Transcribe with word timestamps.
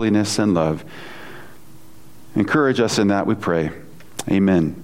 holiness 0.00 0.38
and 0.38 0.54
love. 0.54 0.82
Encourage 2.34 2.80
us 2.80 2.98
in 2.98 3.08
that, 3.08 3.26
we 3.26 3.34
pray. 3.34 3.70
Amen. 4.30 4.82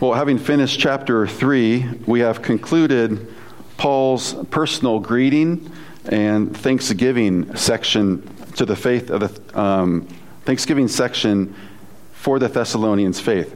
Well, 0.00 0.14
having 0.14 0.36
finished 0.36 0.80
chapter 0.80 1.28
3, 1.28 2.00
we 2.08 2.18
have 2.18 2.42
concluded 2.42 3.32
Paul's 3.76 4.34
personal 4.50 4.98
greeting 4.98 5.70
and 6.06 6.56
thanksgiving 6.56 7.54
section 7.54 8.28
to 8.56 8.66
the 8.66 8.74
faith 8.74 9.10
of 9.10 9.20
the 9.20 9.60
um, 9.60 10.08
Thanksgiving 10.44 10.88
section 10.88 11.54
for 12.10 12.40
the 12.40 12.48
Thessalonians' 12.48 13.20
faith. 13.20 13.54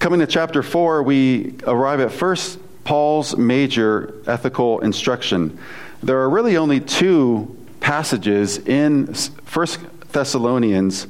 Coming 0.00 0.20
to 0.20 0.26
chapter 0.26 0.62
4, 0.62 1.02
we 1.02 1.54
arrive 1.66 2.00
at 2.00 2.12
first 2.12 2.58
Paul's 2.84 3.38
major 3.38 4.20
ethical 4.26 4.80
instruction. 4.80 5.58
There 6.02 6.18
are 6.18 6.28
really 6.28 6.58
only 6.58 6.78
two 6.78 7.56
passages 7.82 8.58
in 8.58 9.12
First 9.44 9.80
Thessalonians 10.12 11.06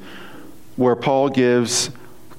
where 0.76 0.96
Paul 0.96 1.28
gives 1.28 1.90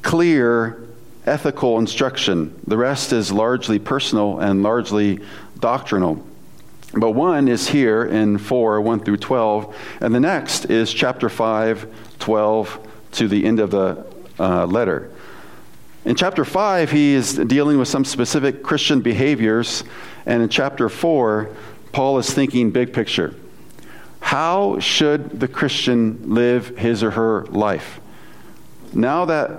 clear 0.01 0.85
ethical 1.25 1.77
instruction. 1.79 2.59
The 2.67 2.77
rest 2.77 3.13
is 3.13 3.31
largely 3.31 3.79
personal 3.79 4.39
and 4.39 4.63
largely 4.63 5.19
doctrinal. 5.59 6.25
But 6.93 7.11
one 7.11 7.47
is 7.47 7.69
here 7.69 8.03
in 8.03 8.37
4, 8.37 8.81
1 8.81 8.99
through 9.03 9.17
12, 9.17 9.75
and 10.01 10.13
the 10.13 10.19
next 10.19 10.65
is 10.65 10.93
chapter 10.93 11.29
5, 11.29 11.87
12 12.19 12.87
to 13.13 13.27
the 13.27 13.45
end 13.45 13.59
of 13.59 13.71
the 13.71 14.05
uh, 14.39 14.65
letter. 14.65 15.09
In 16.05 16.15
chapter 16.15 16.43
5, 16.43 16.91
he 16.91 17.13
is 17.13 17.35
dealing 17.35 17.79
with 17.79 17.87
some 17.87 18.03
specific 18.03 18.61
Christian 18.61 19.01
behaviors, 19.01 19.83
and 20.25 20.43
in 20.43 20.49
chapter 20.49 20.89
4, 20.89 21.49
Paul 21.93 22.17
is 22.17 22.31
thinking 22.31 22.71
big 22.71 22.93
picture. 22.93 23.33
How 24.23 24.79
should 24.79 25.39
the 25.39 25.47
Christian 25.47 26.33
live 26.33 26.77
his 26.77 27.03
or 27.03 27.11
her 27.11 27.45
life? 27.45 27.99
Now 28.93 29.25
that 29.25 29.51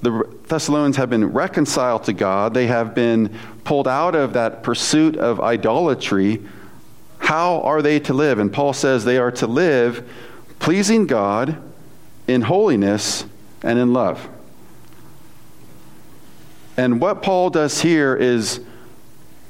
the 0.00 0.28
Thessalonians 0.46 0.96
have 0.96 1.10
been 1.10 1.32
reconciled 1.32 2.04
to 2.04 2.12
God, 2.12 2.54
they 2.54 2.66
have 2.66 2.94
been 2.94 3.36
pulled 3.64 3.86
out 3.86 4.14
of 4.14 4.32
that 4.32 4.62
pursuit 4.62 5.16
of 5.16 5.40
idolatry 5.40 6.40
how 7.22 7.60
are 7.60 7.82
they 7.82 8.00
to 8.00 8.12
live? 8.12 8.40
And 8.40 8.52
Paul 8.52 8.72
says 8.72 9.04
they 9.04 9.16
are 9.16 9.30
to 9.30 9.46
live 9.46 10.06
pleasing 10.58 11.06
God 11.06 11.56
in 12.26 12.42
holiness 12.42 13.24
and 13.62 13.78
in 13.78 13.92
love. 13.92 14.28
And 16.76 17.00
what 17.00 17.22
Paul 17.22 17.50
does 17.50 17.80
here 17.80 18.16
is 18.16 18.60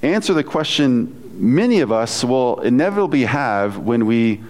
answer 0.03 0.35
the 0.35 0.45
question 0.45 1.19
many 1.35 1.81
of 1.81 1.91
us 1.91 2.23
will 2.23 2.61
inevitably 2.61 3.25
have 3.25 3.79
when 3.79 4.05
we 4.05 4.43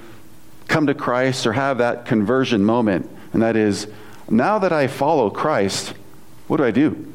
come 0.68 0.86
to 0.86 0.94
Christ 0.94 1.46
or 1.46 1.52
have 1.52 1.78
that 1.78 2.06
conversion 2.06 2.64
moment. 2.64 3.08
And 3.32 3.42
that 3.42 3.56
is, 3.56 3.86
now 4.28 4.58
that 4.58 4.72
I 4.72 4.86
follow 4.86 5.30
Christ, 5.30 5.94
what 6.48 6.58
do 6.58 6.64
I 6.64 6.70
do? 6.70 7.12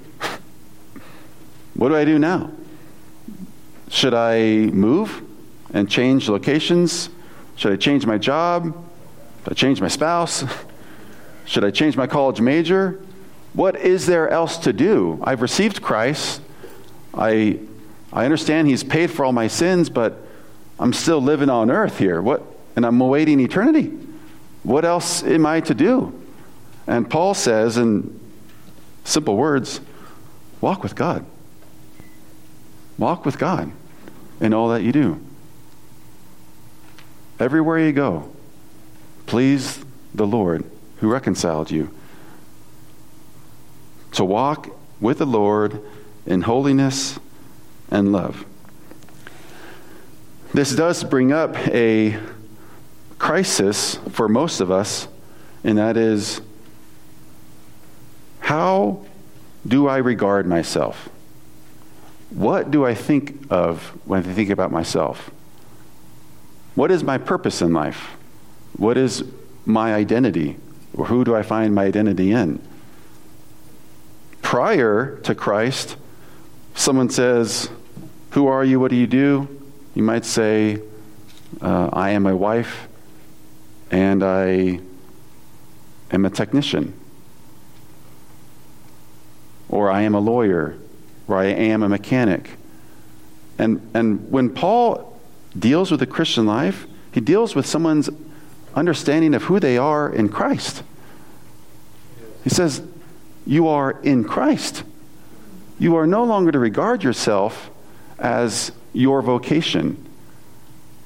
what 1.74 1.90
do 1.90 1.96
I 1.96 2.06
do 2.06 2.20
now? 2.20 2.52
Should 3.90 4.14
I 4.14 4.68
move? 4.68 5.24
and 5.74 5.90
change 5.90 6.30
locations? 6.30 7.10
Should 7.56 7.72
I 7.72 7.76
change 7.76 8.06
my 8.06 8.18
job? 8.18 8.66
Should 9.44 9.52
I 9.52 9.56
change 9.56 9.82
my 9.82 9.88
spouse? 9.88 10.44
Should 11.46 11.64
I 11.64 11.72
change 11.72 11.96
my 11.96 12.08
college 12.08 12.42
major? 12.42 13.02
What 13.54 13.76
is 13.78 14.06
there 14.06 14.30
else 14.30 14.58
to 14.60 14.74
do? 14.74 15.20
I've 15.24 15.42
received 15.42 15.82
Christ. 15.82 16.42
I, 17.14 17.60
I 18.12 18.26
understand 18.26 18.68
He's 18.68 18.84
paid 18.84 19.10
for 19.10 19.26
all 19.26 19.34
my 19.34 19.48
sins, 19.48 19.90
but 19.90 20.18
I'm 20.80 20.94
still 20.94 21.22
living 21.22 21.50
on 21.50 21.72
earth 21.72 21.98
here. 21.98 22.22
What, 22.22 22.44
and 22.78 22.86
I'm 22.86 23.02
awaiting 23.02 23.40
eternity. 23.40 23.92
What 24.62 24.86
else 24.86 25.24
am 25.24 25.48
I 25.48 25.62
to 25.62 25.74
do? 25.74 26.14
And 26.86 27.10
Paul 27.10 27.34
says, 27.34 27.76
in 27.76 28.20
simple 29.04 29.36
words, 29.36 29.82
walk 30.62 30.84
with 30.84 30.96
God. 30.96 31.26
Walk 33.00 33.26
with 33.26 33.40
God 33.40 33.72
in 34.40 34.54
all 34.54 34.70
that 34.70 34.84
you 34.84 34.92
do. 34.92 35.20
Everywhere 37.40 37.80
you 37.80 37.92
go, 37.94 38.32
please 39.26 39.84
the 40.14 40.28
Lord 40.28 40.64
who 40.98 41.10
reconciled 41.10 41.72
you. 41.72 41.90
To 44.12 44.24
walk 44.24 44.70
with 45.02 45.18
the 45.18 45.26
Lord 45.26 45.82
in 46.28 46.44
holiness 46.44 47.18
and 47.90 48.12
love. 48.12 48.46
This 50.54 50.76
does 50.76 51.04
bring 51.04 51.32
up 51.32 51.58
a 51.70 52.20
crisis 53.18 53.96
for 54.12 54.28
most 54.28 54.60
of 54.60 54.72
us, 54.72 55.08
and 55.64 55.78
that 55.78 55.98
is 55.98 56.42
how 58.40 59.06
do 59.68 59.88
I 59.88 59.98
regard 59.98 60.48
myself? 60.48 61.10
What 62.30 62.72
do 62.72 62.86
I 62.86 62.94
think 62.94 63.46
of 63.50 63.82
when 64.06 64.20
I 64.20 64.34
think 64.34 64.50
about 64.50 64.72
myself? 64.72 65.32
What 66.76 66.92
is 66.92 67.04
my 67.04 67.18
purpose 67.18 67.62
in 67.62 67.74
life? 67.74 68.16
What 68.78 68.98
is 68.98 69.24
my 69.66 69.94
identity? 69.94 70.58
Or 70.94 71.06
who 71.06 71.24
do 71.24 71.36
I 71.36 71.42
find 71.42 71.74
my 71.74 71.86
identity 71.86 72.32
in? 72.32 72.62
Prior 74.42 75.18
to 75.24 75.36
Christ, 75.36 75.98
someone 76.76 77.10
says, 77.10 77.70
Who 78.32 78.48
are 78.48 78.64
you? 78.64 78.80
What 78.80 78.92
do 78.92 78.98
you 78.98 79.08
do? 79.08 79.48
You 79.96 80.04
might 80.04 80.24
say, 80.24 80.82
uh, 81.62 81.90
I 81.92 82.12
am 82.12 82.28
a 82.28 82.36
wife 82.36 82.88
and 83.92 84.24
I 84.24 84.80
am 86.12 86.26
a 86.26 86.30
technician. 86.30 86.94
Or 89.70 89.92
I 89.92 90.04
am 90.04 90.16
a 90.16 90.20
lawyer, 90.20 90.78
or 91.28 91.38
I 91.38 91.46
am 91.46 91.84
a 91.84 91.90
mechanic. 91.90 92.52
And, 93.58 93.90
and 93.94 94.32
when 94.32 94.50
Paul 94.50 95.20
deals 95.58 95.92
with 95.92 96.00
the 96.00 96.08
Christian 96.08 96.46
life, 96.46 96.86
he 97.12 97.20
deals 97.20 97.56
with 97.56 97.66
someone's 97.66 98.10
understanding 98.76 99.34
of 99.34 99.44
who 99.44 99.60
they 99.60 99.78
are 99.78 100.10
in 100.10 100.30
Christ. 100.30 100.84
He 102.44 102.50
says, 102.50 102.82
You 103.46 103.68
are 103.68 103.92
in 104.04 104.24
Christ. 104.24 104.84
You 105.80 105.96
are 105.96 106.08
no 106.08 106.24
longer 106.24 106.52
to 106.52 106.60
regard 106.60 107.04
yourself 107.04 107.70
as 108.20 108.72
your 108.94 109.22
vocation 109.22 110.08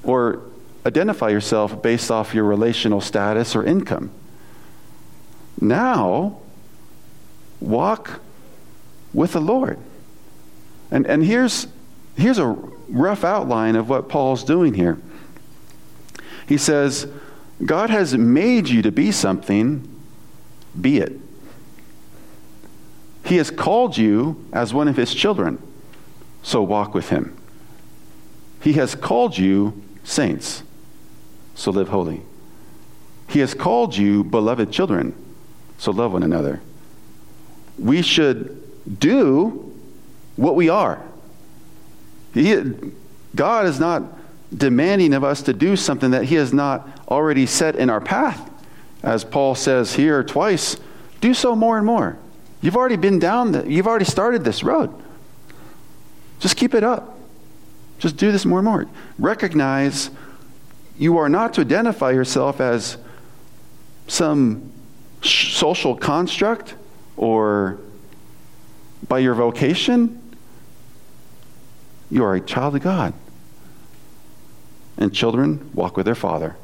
or 0.02 0.42
identify 0.84 1.28
yourself 1.28 1.82
based 1.82 2.10
off 2.10 2.34
your 2.34 2.44
relational 2.44 3.00
status 3.00 3.54
or 3.54 3.64
income. 3.64 4.10
Now, 5.60 6.40
walk 7.60 8.20
with 9.14 9.32
the 9.32 9.40
Lord. 9.40 9.78
And, 10.90 11.06
and 11.06 11.24
here's, 11.24 11.68
here's 12.16 12.38
a 12.38 12.46
rough 12.88 13.24
outline 13.24 13.76
of 13.76 13.88
what 13.88 14.08
Paul's 14.08 14.44
doing 14.44 14.74
here. 14.74 14.98
He 16.46 16.58
says, 16.58 17.06
God 17.64 17.90
has 17.90 18.14
made 18.14 18.68
you 18.68 18.82
to 18.82 18.90
be 18.90 19.12
something, 19.12 19.88
be 20.78 20.98
it. 20.98 21.12
He 23.24 23.36
has 23.36 23.50
called 23.50 23.96
you 23.96 24.44
as 24.52 24.74
one 24.74 24.88
of 24.88 24.96
his 24.96 25.14
children, 25.14 25.62
so 26.42 26.62
walk 26.62 26.92
with 26.92 27.10
him. 27.10 27.36
He 28.60 28.74
has 28.74 28.94
called 28.94 29.38
you 29.38 29.80
saints, 30.04 30.62
so 31.54 31.70
live 31.70 31.88
holy. 31.88 32.22
He 33.28 33.40
has 33.40 33.54
called 33.54 33.96
you 33.96 34.24
beloved 34.24 34.70
children, 34.72 35.14
so 35.78 35.90
love 35.90 36.12
one 36.12 36.22
another. 36.22 36.60
We 37.78 38.02
should 38.02 38.98
do 39.00 39.74
what 40.36 40.54
we 40.54 40.68
are. 40.68 41.02
He, 42.34 42.62
God 43.34 43.66
is 43.66 43.80
not 43.80 44.02
demanding 44.54 45.14
of 45.14 45.24
us 45.24 45.42
to 45.42 45.52
do 45.52 45.76
something 45.76 46.10
that 46.10 46.24
He 46.24 46.34
has 46.34 46.52
not 46.52 46.88
already 47.08 47.46
set 47.46 47.76
in 47.76 47.90
our 47.90 48.00
path. 48.00 48.50
As 49.02 49.24
Paul 49.24 49.54
says 49.54 49.94
here 49.94 50.22
twice, 50.22 50.76
do 51.20 51.34
so 51.34 51.56
more 51.56 51.76
and 51.76 51.86
more. 51.86 52.18
You've 52.60 52.76
already 52.76 52.96
been 52.96 53.18
down, 53.18 53.52
the, 53.52 53.70
you've 53.70 53.86
already 53.86 54.04
started 54.04 54.44
this 54.44 54.62
road. 54.62 54.94
Just 56.38 56.56
keep 56.56 56.74
it 56.74 56.84
up. 56.84 57.18
Just 57.98 58.16
do 58.16 58.32
this 58.32 58.44
more 58.44 58.58
and 58.58 58.66
more. 58.66 58.86
Recognize 59.18 60.10
you 60.98 61.18
are 61.18 61.28
not 61.28 61.54
to 61.54 61.60
identify 61.62 62.10
yourself 62.10 62.60
as 62.60 62.96
some 64.08 64.72
social 65.22 65.96
construct 65.96 66.74
or 67.16 67.78
by 69.08 69.18
your 69.18 69.34
vocation 69.34 70.22
you 72.12 72.22
are 72.24 72.34
a 72.34 72.40
child 72.42 72.76
of 72.76 72.82
God. 72.82 73.14
And 74.98 75.14
children 75.14 75.70
walk 75.72 75.96
with 75.96 76.04
their 76.04 76.14
father 76.14 76.56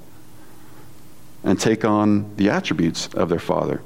and 1.42 1.58
take 1.58 1.86
on 1.86 2.36
the 2.36 2.50
attributes 2.50 3.08
of 3.14 3.30
their 3.30 3.38
father. 3.38 3.80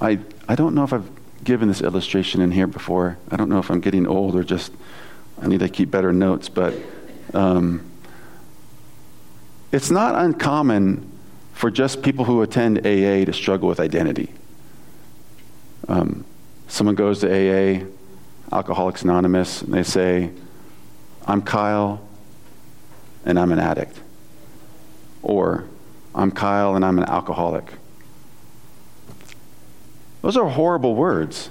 I, 0.00 0.20
I 0.48 0.54
don't 0.54 0.76
know 0.76 0.84
if 0.84 0.92
I've 0.92 1.10
given 1.42 1.66
this 1.66 1.80
illustration 1.82 2.40
in 2.40 2.52
here 2.52 2.68
before. 2.68 3.18
I 3.28 3.36
don't 3.36 3.48
know 3.48 3.58
if 3.58 3.68
I'm 3.68 3.80
getting 3.80 4.06
old 4.06 4.36
or 4.36 4.44
just 4.44 4.72
I 5.42 5.48
need 5.48 5.58
to 5.58 5.68
keep 5.68 5.90
better 5.90 6.12
notes, 6.12 6.48
but 6.48 6.72
um, 7.34 7.88
it's 9.72 9.90
not 9.90 10.14
uncommon 10.14 11.10
for 11.52 11.70
just 11.70 12.02
people 12.02 12.24
who 12.24 12.42
attend 12.42 12.78
AA 12.78 13.24
to 13.24 13.32
struggle 13.32 13.68
with 13.68 13.80
identity. 13.80 14.32
Um, 15.88 16.24
someone 16.68 16.94
goes 16.94 17.20
to 17.20 17.28
AA, 17.28 17.84
Alcoholics 18.52 19.02
Anonymous, 19.02 19.62
and 19.62 19.74
they 19.74 19.82
say, 19.82 20.30
I'm 21.26 21.42
Kyle 21.42 22.00
and 23.24 23.38
I'm 23.38 23.52
an 23.52 23.58
addict. 23.58 24.00
Or, 25.22 25.64
I'm 26.14 26.30
Kyle 26.30 26.74
and 26.76 26.84
I'm 26.84 26.98
an 26.98 27.04
alcoholic. 27.04 27.72
Those 30.22 30.36
are 30.36 30.48
horrible 30.48 30.94
words. 30.94 31.50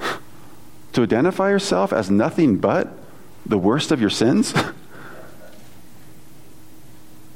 to 0.92 1.02
identify 1.02 1.50
yourself 1.50 1.92
as 1.92 2.10
nothing 2.10 2.58
but 2.58 2.99
the 3.46 3.58
worst 3.58 3.90
of 3.90 4.00
your 4.00 4.10
sins? 4.10 4.54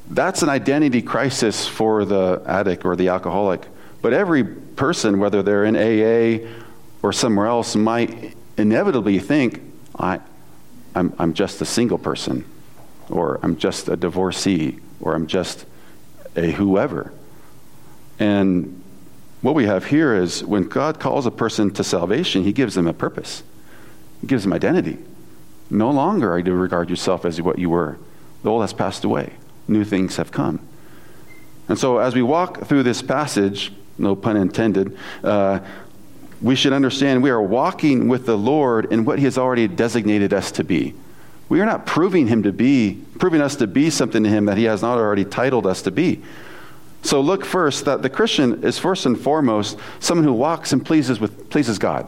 That's 0.08 0.42
an 0.42 0.48
identity 0.48 1.02
crisis 1.02 1.66
for 1.66 2.04
the 2.04 2.42
addict 2.46 2.84
or 2.84 2.94
the 2.94 3.08
alcoholic. 3.08 3.66
But 4.02 4.12
every 4.12 4.44
person, 4.44 5.18
whether 5.18 5.42
they're 5.42 5.64
in 5.64 5.76
AA 5.76 6.46
or 7.02 7.12
somewhere 7.12 7.46
else, 7.46 7.74
might 7.74 8.34
inevitably 8.56 9.18
think, 9.18 9.60
I, 9.98 10.20
I'm, 10.94 11.14
I'm 11.18 11.34
just 11.34 11.60
a 11.62 11.64
single 11.64 11.98
person, 11.98 12.44
or 13.08 13.40
I'm 13.42 13.56
just 13.56 13.88
a 13.88 13.96
divorcee, 13.96 14.78
or 15.00 15.14
I'm 15.14 15.26
just 15.26 15.64
a 16.36 16.50
whoever. 16.50 17.12
And 18.18 18.82
what 19.40 19.54
we 19.54 19.64
have 19.66 19.86
here 19.86 20.14
is 20.14 20.44
when 20.44 20.68
God 20.68 21.00
calls 21.00 21.26
a 21.26 21.30
person 21.30 21.70
to 21.72 21.84
salvation, 21.84 22.44
he 22.44 22.52
gives 22.52 22.74
them 22.74 22.86
a 22.86 22.92
purpose, 22.92 23.42
he 24.20 24.26
gives 24.26 24.44
them 24.44 24.52
identity. 24.52 24.98
No 25.74 25.90
longer 25.90 26.32
are 26.32 26.38
you 26.38 26.44
to 26.44 26.54
regard 26.54 26.88
yourself 26.88 27.24
as 27.24 27.42
what 27.42 27.58
you 27.58 27.68
were. 27.68 27.98
The 28.44 28.50
old 28.50 28.62
has 28.62 28.72
passed 28.72 29.02
away, 29.02 29.32
new 29.66 29.84
things 29.84 30.16
have 30.16 30.30
come. 30.30 30.60
And 31.68 31.76
so, 31.76 31.98
as 31.98 32.14
we 32.14 32.22
walk 32.22 32.66
through 32.66 32.84
this 32.84 33.02
passage, 33.02 33.72
no 33.98 34.14
pun 34.14 34.36
intended, 34.36 34.96
uh, 35.24 35.58
we 36.40 36.54
should 36.54 36.72
understand 36.72 37.22
we 37.22 37.30
are 37.30 37.42
walking 37.42 38.06
with 38.06 38.24
the 38.24 38.38
Lord 38.38 38.92
in 38.92 39.04
what 39.04 39.18
He 39.18 39.24
has 39.24 39.36
already 39.36 39.66
designated 39.66 40.32
us 40.32 40.52
to 40.52 40.64
be. 40.64 40.94
We 41.48 41.60
are 41.60 41.66
not 41.66 41.86
proving 41.86 42.28
Him 42.28 42.44
to 42.44 42.52
be, 42.52 43.02
proving 43.18 43.40
us 43.40 43.56
to 43.56 43.66
be 43.66 43.90
something 43.90 44.22
to 44.22 44.28
Him 44.28 44.44
that 44.44 44.56
He 44.56 44.64
has 44.64 44.80
not 44.80 44.98
already 44.98 45.24
titled 45.24 45.66
us 45.66 45.82
to 45.82 45.90
be. 45.90 46.22
So 47.02 47.20
look 47.20 47.44
first 47.44 47.84
that 47.86 48.02
the 48.02 48.10
Christian 48.10 48.62
is 48.62 48.78
first 48.78 49.06
and 49.06 49.18
foremost 49.18 49.76
someone 49.98 50.24
who 50.24 50.32
walks 50.34 50.72
and 50.72 50.86
pleases 50.86 51.18
with 51.18 51.50
pleases 51.50 51.78
God. 51.78 52.06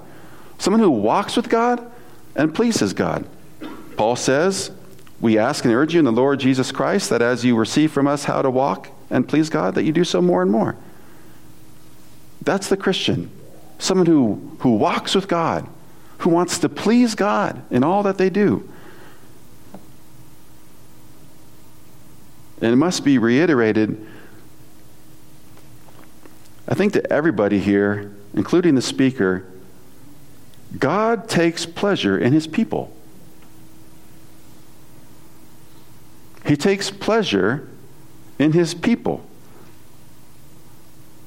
Someone 0.58 0.80
who 0.80 0.90
walks 0.90 1.36
with 1.36 1.48
God 1.48 1.90
and 2.36 2.54
pleases 2.54 2.92
God. 2.92 3.26
Paul 3.96 4.16
says, 4.16 4.70
We 5.20 5.38
ask 5.38 5.64
and 5.64 5.72
urge 5.72 5.94
you 5.94 5.98
in 5.98 6.04
the 6.04 6.12
Lord 6.12 6.40
Jesus 6.40 6.70
Christ 6.70 7.10
that 7.10 7.22
as 7.22 7.44
you 7.44 7.56
receive 7.56 7.90
from 7.90 8.06
us 8.06 8.24
how 8.24 8.42
to 8.42 8.50
walk 8.50 8.90
and 9.10 9.28
please 9.28 9.50
God, 9.50 9.74
that 9.74 9.84
you 9.84 9.92
do 9.92 10.04
so 10.04 10.20
more 10.20 10.42
and 10.42 10.50
more. 10.50 10.76
That's 12.42 12.68
the 12.68 12.76
Christian. 12.76 13.30
Someone 13.78 14.06
who, 14.06 14.56
who 14.60 14.76
walks 14.76 15.14
with 15.14 15.28
God, 15.28 15.66
who 16.18 16.30
wants 16.30 16.58
to 16.58 16.68
please 16.68 17.14
God 17.14 17.62
in 17.70 17.84
all 17.84 18.02
that 18.04 18.18
they 18.18 18.30
do. 18.30 18.68
And 22.60 22.72
it 22.72 22.76
must 22.76 23.04
be 23.04 23.18
reiterated, 23.18 24.04
I 26.66 26.74
think, 26.74 26.94
to 26.94 27.12
everybody 27.12 27.58
here, 27.58 28.14
including 28.32 28.74
the 28.74 28.82
speaker, 28.82 29.44
God 30.78 31.28
takes 31.28 31.66
pleasure 31.66 32.18
in 32.18 32.32
his 32.32 32.46
people. 32.46 32.95
He 36.46 36.56
takes 36.56 36.90
pleasure 36.90 37.68
in 38.38 38.52
his 38.52 38.74
people. 38.74 39.26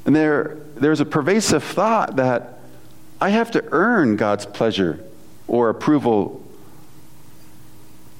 And 0.05 0.15
there, 0.15 0.57
there's 0.75 1.01
a 1.01 1.05
pervasive 1.05 1.63
thought 1.63 2.15
that 2.15 2.59
I 3.19 3.29
have 3.29 3.51
to 3.51 3.63
earn 3.71 4.15
God's 4.15 4.45
pleasure 4.45 5.03
or 5.47 5.69
approval 5.69 6.43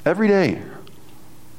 every 0.06 0.28
day. 0.28 0.62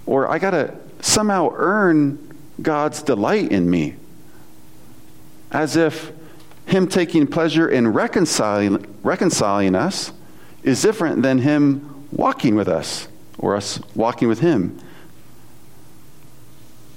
Or 0.04 0.28
I 0.28 0.38
got 0.38 0.50
to 0.50 0.76
somehow 1.00 1.52
earn 1.54 2.37
God's 2.61 3.02
delight 3.02 3.50
in 3.50 3.70
me. 3.70 3.97
As 5.50 5.75
if 5.75 6.12
Him 6.66 6.87
taking 6.87 7.26
pleasure 7.26 7.68
in 7.68 7.88
reconciling, 7.88 8.87
reconciling 9.02 9.75
us 9.75 10.12
is 10.62 10.82
different 10.82 11.23
than 11.23 11.38
Him 11.38 12.06
walking 12.12 12.54
with 12.54 12.68
us 12.68 13.09
or 13.38 13.56
us 13.56 13.80
walking 13.94 14.28
with 14.28 14.40
Him. 14.40 14.78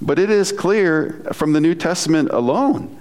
But 0.04 0.18
it 0.18 0.28
is 0.28 0.52
clear 0.52 1.22
from 1.32 1.54
the 1.54 1.60
New 1.60 1.74
Testament 1.74 2.28
alone 2.30 2.94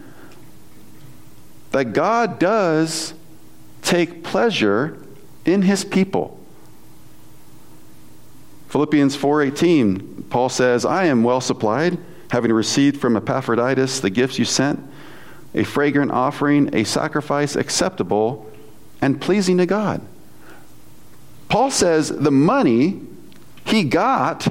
that 1.72 1.92
God 1.92 2.40
does 2.40 3.14
take 3.82 4.24
pleasure 4.24 4.98
in 5.44 5.64
his 5.64 5.84
people. 5.84 6.40
Philippians 8.70 9.18
4:18 9.18 10.24
Paul 10.30 10.48
says, 10.48 10.86
"I 10.86 11.04
am 11.04 11.24
well 11.24 11.42
supplied, 11.42 11.98
having 12.30 12.54
received 12.54 13.02
from 13.02 13.18
Epaphroditus 13.18 14.00
the 14.00 14.10
gifts 14.10 14.40
you 14.40 14.46
sent, 14.46 14.80
a 15.54 15.66
fragrant 15.66 16.12
offering, 16.12 16.70
a 16.74 16.86
sacrifice 16.86 17.58
acceptable 17.58 18.50
and 19.02 19.20
pleasing 19.20 19.58
to 19.58 19.66
God." 19.66 20.00
Paul 21.50 21.70
says 21.70 22.10
the 22.10 22.32
money 22.32 23.02
he 23.66 23.84
got 23.84 24.48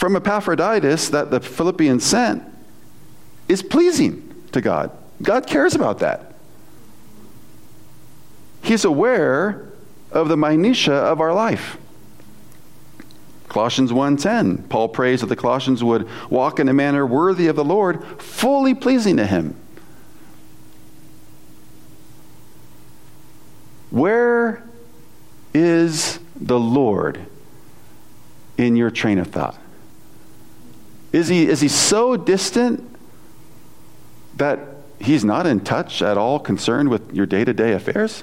from 0.00 0.16
Epaphroditus 0.16 1.10
that 1.10 1.30
the 1.30 1.40
Philippians 1.40 2.02
sent 2.02 2.42
is 3.48 3.62
pleasing 3.62 4.34
to 4.50 4.62
God. 4.62 4.90
God 5.20 5.46
cares 5.46 5.74
about 5.74 5.98
that. 5.98 6.32
He's 8.62 8.86
aware 8.86 9.68
of 10.10 10.28
the 10.28 10.38
minutia 10.38 10.94
of 10.94 11.20
our 11.20 11.34
life. 11.34 11.76
Colossians 13.50 13.92
1:10 13.92 14.68
Paul 14.70 14.88
prays 14.88 15.20
that 15.20 15.26
the 15.26 15.36
Colossians 15.36 15.84
would 15.84 16.08
walk 16.30 16.58
in 16.58 16.70
a 16.70 16.72
manner 16.72 17.04
worthy 17.04 17.46
of 17.48 17.56
the 17.56 17.64
Lord, 17.64 18.02
fully 18.16 18.72
pleasing 18.72 19.18
to 19.18 19.26
him. 19.26 19.54
Where 23.90 24.62
is 25.52 26.20
the 26.34 26.58
Lord 26.58 27.26
in 28.56 28.76
your 28.76 28.90
train 28.90 29.18
of 29.18 29.26
thought? 29.26 29.59
Is 31.12 31.28
he, 31.28 31.46
is 31.48 31.60
he 31.60 31.68
so 31.68 32.16
distant 32.16 32.86
that 34.36 34.58
he's 35.00 35.24
not 35.24 35.46
in 35.46 35.60
touch 35.60 36.02
at 36.02 36.16
all 36.16 36.38
concerned 36.38 36.88
with 36.88 37.12
your 37.12 37.26
day 37.26 37.44
to 37.44 37.52
day 37.52 37.72
affairs? 37.72 38.22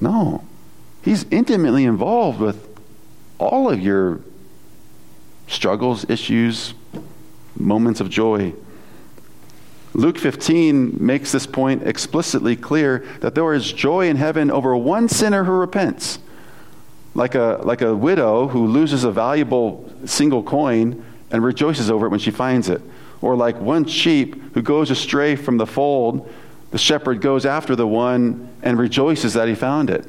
No. 0.00 0.44
He's 1.02 1.24
intimately 1.30 1.84
involved 1.84 2.40
with 2.40 2.66
all 3.38 3.70
of 3.70 3.80
your 3.80 4.20
struggles, 5.46 6.08
issues, 6.08 6.74
moments 7.56 8.00
of 8.00 8.08
joy. 8.08 8.54
Luke 9.94 10.18
15 10.18 11.04
makes 11.04 11.32
this 11.32 11.46
point 11.46 11.82
explicitly 11.82 12.56
clear 12.56 13.04
that 13.20 13.34
there 13.34 13.52
is 13.52 13.72
joy 13.72 14.08
in 14.08 14.16
heaven 14.16 14.50
over 14.50 14.76
one 14.76 15.08
sinner 15.08 15.44
who 15.44 15.52
repents. 15.52 16.18
Like 17.18 17.34
a, 17.34 17.60
like 17.64 17.82
a 17.82 17.94
widow 17.94 18.46
who 18.46 18.68
loses 18.68 19.02
a 19.02 19.10
valuable 19.10 19.90
single 20.04 20.42
coin 20.42 21.04
and 21.32 21.42
rejoices 21.42 21.90
over 21.90 22.06
it 22.06 22.10
when 22.10 22.20
she 22.20 22.30
finds 22.30 22.68
it 22.68 22.80
or 23.20 23.36
like 23.36 23.60
one 23.60 23.84
sheep 23.84 24.54
who 24.54 24.62
goes 24.62 24.90
astray 24.90 25.36
from 25.36 25.56
the 25.56 25.66
fold, 25.66 26.32
the 26.70 26.78
shepherd 26.78 27.20
goes 27.20 27.44
after 27.44 27.74
the 27.74 27.86
one 27.86 28.48
and 28.62 28.78
rejoices 28.78 29.34
that 29.34 29.48
he 29.48 29.54
found 29.54 29.90
it. 29.90 30.06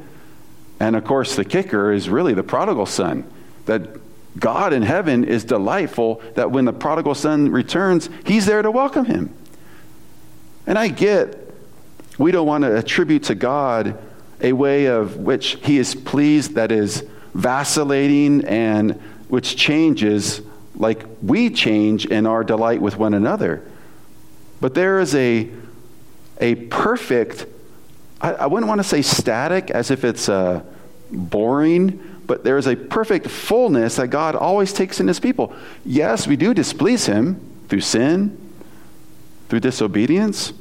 And 0.80 0.96
of 0.96 1.04
course, 1.04 1.36
the 1.36 1.46
kicker 1.46 1.92
is 1.92 2.10
really 2.10 2.34
the 2.34 2.44
prodigal 2.44 2.86
son. 2.86 3.30
That 3.66 4.00
God 4.40 4.74
in 4.74 4.84
heaven 4.84 5.24
is 5.24 5.44
delightful, 5.44 6.22
that 6.36 6.52
when 6.52 6.66
the 6.66 6.74
prodigal 6.74 7.16
son 7.16 7.52
returns, 7.52 8.10
he's 8.26 8.46
there 8.46 8.62
to 8.62 8.72
welcome 8.72 9.06
him. 9.06 9.34
And 10.68 10.78
I 10.78 10.90
get 10.90 11.48
we 12.18 12.32
don't 12.32 12.46
want 12.46 12.64
to 12.66 12.78
attribute 12.78 13.24
to 13.24 13.36
God 13.36 13.98
a 14.42 14.54
way 14.54 14.86
of 14.86 15.18
which 15.18 15.58
he 15.64 15.78
is 15.78 15.96
pleased 15.96 16.56
that 16.56 16.72
is 16.72 17.04
vacillating 17.34 18.46
and 18.46 18.92
which 19.28 19.56
changes 19.56 20.42
like 20.76 21.06
we 21.22 21.50
change 21.50 22.06
in 22.06 22.26
our 22.26 22.44
delight 22.44 22.82
with 22.82 22.98
one 22.98 23.14
another. 23.14 23.64
But 24.62 24.74
there 24.74 25.00
is 25.00 25.14
a, 25.16 25.50
a 26.40 26.56
perfect, 26.56 27.46
I, 28.22 28.34
I 28.34 28.46
wouldn't 28.48 28.68
want 28.68 28.80
to 28.80 28.88
say 28.88 29.02
static 29.02 29.72
as 29.72 29.92
if 29.92 30.04
it's 30.04 30.30
uh, 30.30 30.64
boring, 31.12 32.22
but 32.26 32.44
there 32.44 32.58
is 32.58 32.68
a 32.68 32.76
perfect 32.76 33.28
fullness 33.28 33.98
that 33.98 34.08
God 34.08 34.36
always 34.36 34.72
takes 34.72 35.00
in 35.00 35.08
his 35.08 35.20
people. 35.20 35.54
Yes, 35.86 36.28
we 36.28 36.36
do 36.36 36.54
displease 36.54 37.06
him 37.08 37.42
through 37.68 37.82
sin, 37.82 38.38
through 39.50 39.62
disobedience. 39.62 40.54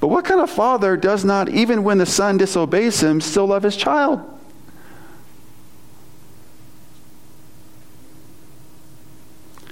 But 0.00 0.08
what 0.08 0.24
kind 0.24 0.40
of 0.40 0.50
father 0.50 0.96
does 0.96 1.24
not, 1.24 1.50
even 1.50 1.84
when 1.84 1.98
the 1.98 2.06
son 2.06 2.38
disobeys 2.38 3.02
him, 3.02 3.20
still 3.20 3.46
love 3.46 3.62
his 3.62 3.76
child? 3.76 4.22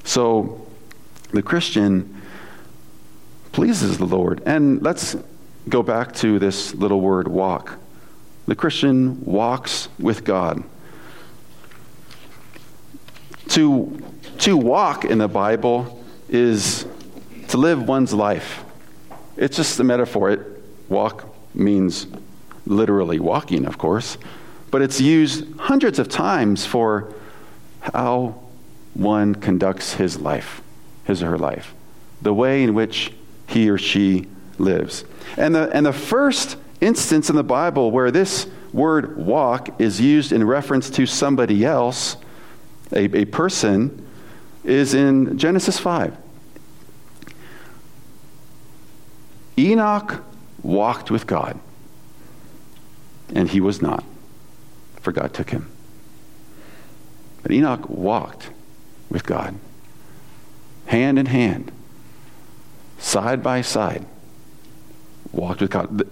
So 0.04 0.66
the 1.32 1.42
Christian 1.42 2.14
pleases 3.52 3.97
the 3.99 4.06
Lord. 4.06 4.42
And 4.44 4.82
let's 4.82 5.16
go 5.68 5.82
back 5.82 6.14
to 6.16 6.38
this 6.38 6.75
little 6.75 7.00
word 7.00 7.26
walk. 7.26 7.78
The 8.47 8.54
Christian 8.54 9.25
walks 9.25 9.88
with 9.99 10.25
God. 10.25 10.62
To, 13.49 14.02
to 14.38 14.56
walk 14.56 15.04
in 15.04 15.18
the 15.18 15.28
Bible 15.28 16.04
is 16.28 16.87
to 17.49 17.56
live 17.56 17.88
one's 17.88 18.12
life. 18.12 18.64
It's 19.38 19.57
just 19.57 19.78
the 19.78 19.85
metaphor. 19.85 20.30
It, 20.30 20.40
walk 20.88 21.25
means 21.54 22.07
literally 22.66 23.18
walking, 23.18 23.64
of 23.66 23.78
course, 23.78 24.18
but 24.71 24.83
it's 24.83 25.00
used 25.00 25.47
hundreds 25.59 25.99
of 25.99 26.09
times 26.09 26.66
for 26.66 27.14
how 27.80 28.40
one 28.95 29.35
conducts 29.35 29.95
his 29.95 30.18
life, 30.18 30.61
his 31.04 31.23
or 31.23 31.30
her 31.30 31.38
life, 31.38 31.73
the 32.21 32.35
way 32.35 32.62
in 32.62 32.75
which 32.75 33.12
he 33.47 33.71
or 33.71 33.78
she 33.78 34.26
lives. 34.59 35.04
And 35.37 35.54
the, 35.54 35.71
and 35.73 35.87
the 35.87 35.92
first 35.92 36.57
instance 36.80 37.30
in 37.30 37.37
the 37.37 37.45
Bible 37.45 37.90
where 37.90 38.11
this 38.11 38.49
word 38.73 39.16
walk 39.16 39.80
is 39.80 40.00
used 40.00 40.33
in 40.33 40.45
reference 40.45 40.90
to 40.90 41.07
somebody 41.07 41.64
else, 41.64 42.16
a, 42.92 43.04
a 43.16 43.25
person, 43.25 44.04
is 44.64 44.95
in 44.95 45.38
Genesis 45.38 45.78
5. 45.78 46.16
Enoch 49.59 50.23
walked 50.62 51.11
with 51.11 51.27
God, 51.27 51.59
and 53.35 53.49
he 53.49 53.61
was 53.61 53.83
not, 53.83 54.05
for 55.00 55.12
God 55.12 55.35
took 55.35 55.50
him. 55.50 55.69
But 57.43 57.53
Enoch 57.53 57.88
walked 57.88 58.50
with 59.11 59.27
God, 59.27 59.57
hand 60.87 61.19
in 61.19 61.27
hand, 61.27 61.73
side 62.99 63.43
by 63.43 63.62
side, 63.62 64.05
walked 65.33 65.61
with 65.61 65.71
God. 65.71 66.09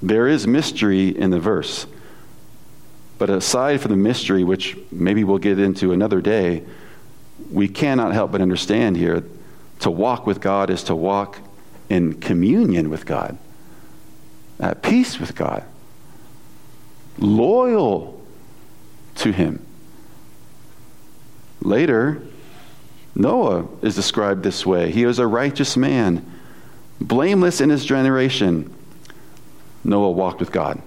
There 0.00 0.28
is 0.28 0.46
mystery 0.46 1.08
in 1.08 1.30
the 1.30 1.40
verse. 1.40 1.86
But 3.18 3.30
aside 3.30 3.80
from 3.80 3.92
the 3.92 3.96
mystery, 3.96 4.44
which 4.44 4.76
maybe 4.92 5.24
we'll 5.24 5.38
get 5.38 5.58
into 5.58 5.92
another 5.92 6.20
day, 6.20 6.62
we 7.50 7.66
cannot 7.66 8.12
help 8.12 8.32
but 8.32 8.42
understand 8.42 8.96
here 8.96 9.24
to 9.80 9.90
walk 9.90 10.26
with 10.26 10.40
God 10.40 10.70
is 10.70 10.82
to 10.84 10.94
walk 10.94 11.38
in 11.88 12.14
communion 12.14 12.90
with 12.90 13.06
God, 13.06 13.38
at 14.58 14.82
peace 14.82 15.18
with 15.18 15.34
God, 15.34 15.64
loyal 17.18 18.20
to 19.16 19.32
Him. 19.32 19.64
Later, 21.60 22.22
Noah 23.16 23.66
is 23.80 23.94
described 23.94 24.42
this 24.42 24.66
way. 24.66 24.90
He 24.90 25.06
was 25.06 25.18
a 25.18 25.26
righteous 25.26 25.76
man, 25.76 26.24
blameless 27.00 27.60
in 27.60 27.70
his 27.70 27.84
generation. 27.84 28.72
Noah 29.82 30.10
walked 30.10 30.40
with 30.40 30.52
God. 30.52 30.82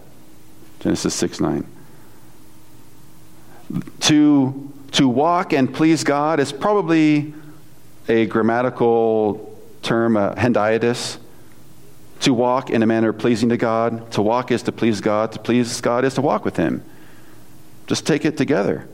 Genesis 0.79 1.15
6 1.15 1.39
9. 1.39 1.65
To, 4.01 4.73
to 4.91 5.07
walk 5.07 5.53
and 5.53 5.73
please 5.73 6.03
God 6.03 6.39
is 6.39 6.51
probably 6.51 7.33
a 8.07 8.25
grammatical 8.27 9.48
term, 9.81 10.17
uh. 10.17 10.35
To 12.21 12.33
walk 12.33 12.69
in 12.69 12.83
a 12.83 12.85
manner 12.85 13.13
pleasing 13.13 13.49
to 13.49 13.57
God. 13.57 14.11
To 14.11 14.21
walk 14.21 14.51
is 14.51 14.63
to 14.63 14.71
please 14.71 14.99
God. 14.99 15.31
To 15.31 15.39
please 15.39 15.79
God 15.79 16.03
is 16.03 16.15
to 16.15 16.21
walk 16.21 16.43
with 16.43 16.57
Him. 16.57 16.83
Just 17.87 18.05
take 18.05 18.25
it 18.25 18.35
together. 18.35 18.87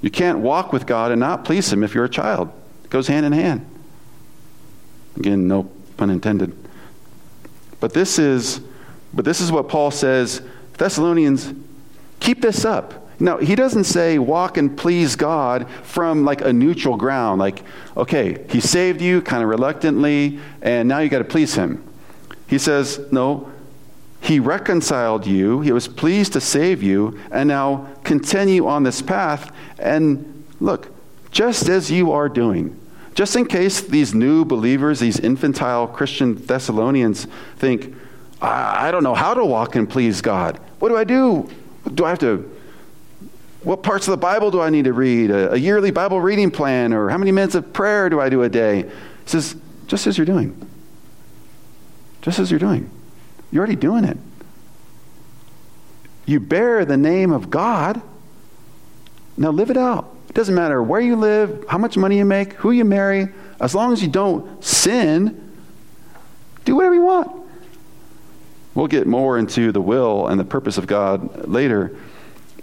You 0.00 0.10
can't 0.10 0.38
walk 0.38 0.72
with 0.72 0.86
God 0.86 1.12
and 1.12 1.20
not 1.20 1.44
please 1.44 1.72
Him 1.72 1.82
if 1.82 1.94
you're 1.94 2.06
a 2.06 2.10
child. 2.10 2.50
It 2.84 2.90
goes 2.90 3.06
hand 3.06 3.26
in 3.26 3.32
hand. 3.32 3.66
Again, 5.16 5.46
no 5.46 5.70
pun 5.96 6.10
intended. 6.10 6.56
But 7.80 7.92
this 7.92 8.18
is, 8.18 8.60
but 9.12 9.24
this 9.24 9.40
is 9.40 9.52
what 9.52 9.68
Paul 9.68 9.90
says 9.90 10.40
Thessalonians, 10.78 11.52
keep 12.20 12.40
this 12.40 12.64
up. 12.64 13.07
Now, 13.20 13.38
he 13.38 13.56
doesn't 13.56 13.84
say 13.84 14.18
walk 14.18 14.56
and 14.56 14.76
please 14.76 15.16
God 15.16 15.68
from 15.82 16.24
like 16.24 16.40
a 16.40 16.52
neutral 16.52 16.96
ground, 16.96 17.40
like, 17.40 17.64
okay, 17.96 18.44
he 18.48 18.60
saved 18.60 19.00
you 19.00 19.20
kind 19.22 19.42
of 19.42 19.48
reluctantly, 19.48 20.38
and 20.62 20.88
now 20.88 21.00
you 21.00 21.08
got 21.08 21.18
to 21.18 21.24
please 21.24 21.54
him. 21.54 21.82
He 22.46 22.58
says, 22.58 23.00
no, 23.10 23.50
he 24.20 24.38
reconciled 24.38 25.26
you, 25.26 25.60
he 25.62 25.72
was 25.72 25.88
pleased 25.88 26.32
to 26.34 26.40
save 26.40 26.82
you, 26.82 27.18
and 27.32 27.48
now 27.48 27.88
continue 28.04 28.66
on 28.66 28.84
this 28.84 29.02
path. 29.02 29.52
And 29.80 30.44
look, 30.60 30.88
just 31.32 31.68
as 31.68 31.90
you 31.90 32.12
are 32.12 32.28
doing, 32.28 32.78
just 33.14 33.34
in 33.34 33.46
case 33.46 33.80
these 33.80 34.14
new 34.14 34.44
believers, 34.44 35.00
these 35.00 35.18
infantile 35.18 35.88
Christian 35.88 36.36
Thessalonians 36.36 37.26
think, 37.56 37.94
I, 38.40 38.88
I 38.88 38.90
don't 38.92 39.02
know 39.02 39.16
how 39.16 39.34
to 39.34 39.44
walk 39.44 39.74
and 39.74 39.90
please 39.90 40.20
God. 40.20 40.58
What 40.78 40.90
do 40.90 40.96
I 40.96 41.02
do? 41.02 41.50
Do 41.94 42.04
I 42.04 42.10
have 42.10 42.20
to 42.20 42.48
what 43.62 43.82
parts 43.82 44.06
of 44.06 44.12
the 44.12 44.18
Bible 44.18 44.50
do 44.50 44.60
I 44.60 44.70
need 44.70 44.84
to 44.84 44.92
read? 44.92 45.30
A, 45.30 45.52
a, 45.52 45.56
yearly 45.56 45.90
Bible 45.90 46.20
reading 46.20 46.50
plan, 46.50 46.92
or 46.92 47.08
how 47.08 47.18
many 47.18 47.32
minutes 47.32 47.54
of 47.54 47.72
prayer 47.72 48.08
do 48.08 48.20
I 48.20 48.28
do 48.28 48.42
a 48.42 48.48
day? 48.48 48.82
He 48.82 48.90
says, 49.26 49.56
just 49.86 50.06
as 50.06 50.16
you're 50.16 50.26
doing. 50.26 50.68
Just 52.22 52.38
as 52.38 52.50
you're 52.50 52.60
doing. 52.60 52.90
You're 53.50 53.60
already 53.60 53.76
doing 53.76 54.04
it. 54.04 54.16
You 56.26 56.40
bear 56.40 56.84
the 56.84 56.96
name 56.96 57.32
of 57.32 57.50
God. 57.50 58.00
Now 59.36 59.50
live 59.50 59.70
it 59.70 59.76
out. 59.76 60.14
It 60.28 60.34
doesn't 60.34 60.54
matter 60.54 60.82
where 60.82 61.00
you 61.00 61.16
live, 61.16 61.64
how 61.68 61.78
much 61.78 61.96
money 61.96 62.18
you 62.18 62.24
make, 62.24 62.52
who 62.54 62.70
you 62.70 62.84
marry, 62.84 63.28
as 63.60 63.74
long 63.74 63.92
as 63.92 64.02
you 64.02 64.08
don't 64.08 64.62
sin, 64.62 65.56
do 66.64 66.76
whatever 66.76 66.94
you 66.94 67.02
want. 67.02 67.34
We'll 68.74 68.88
get 68.88 69.06
more 69.06 69.38
into 69.38 69.72
the 69.72 69.80
will 69.80 70.28
and 70.28 70.38
the 70.38 70.44
purpose 70.44 70.76
of 70.76 70.86
God 70.86 71.48
later. 71.48 71.96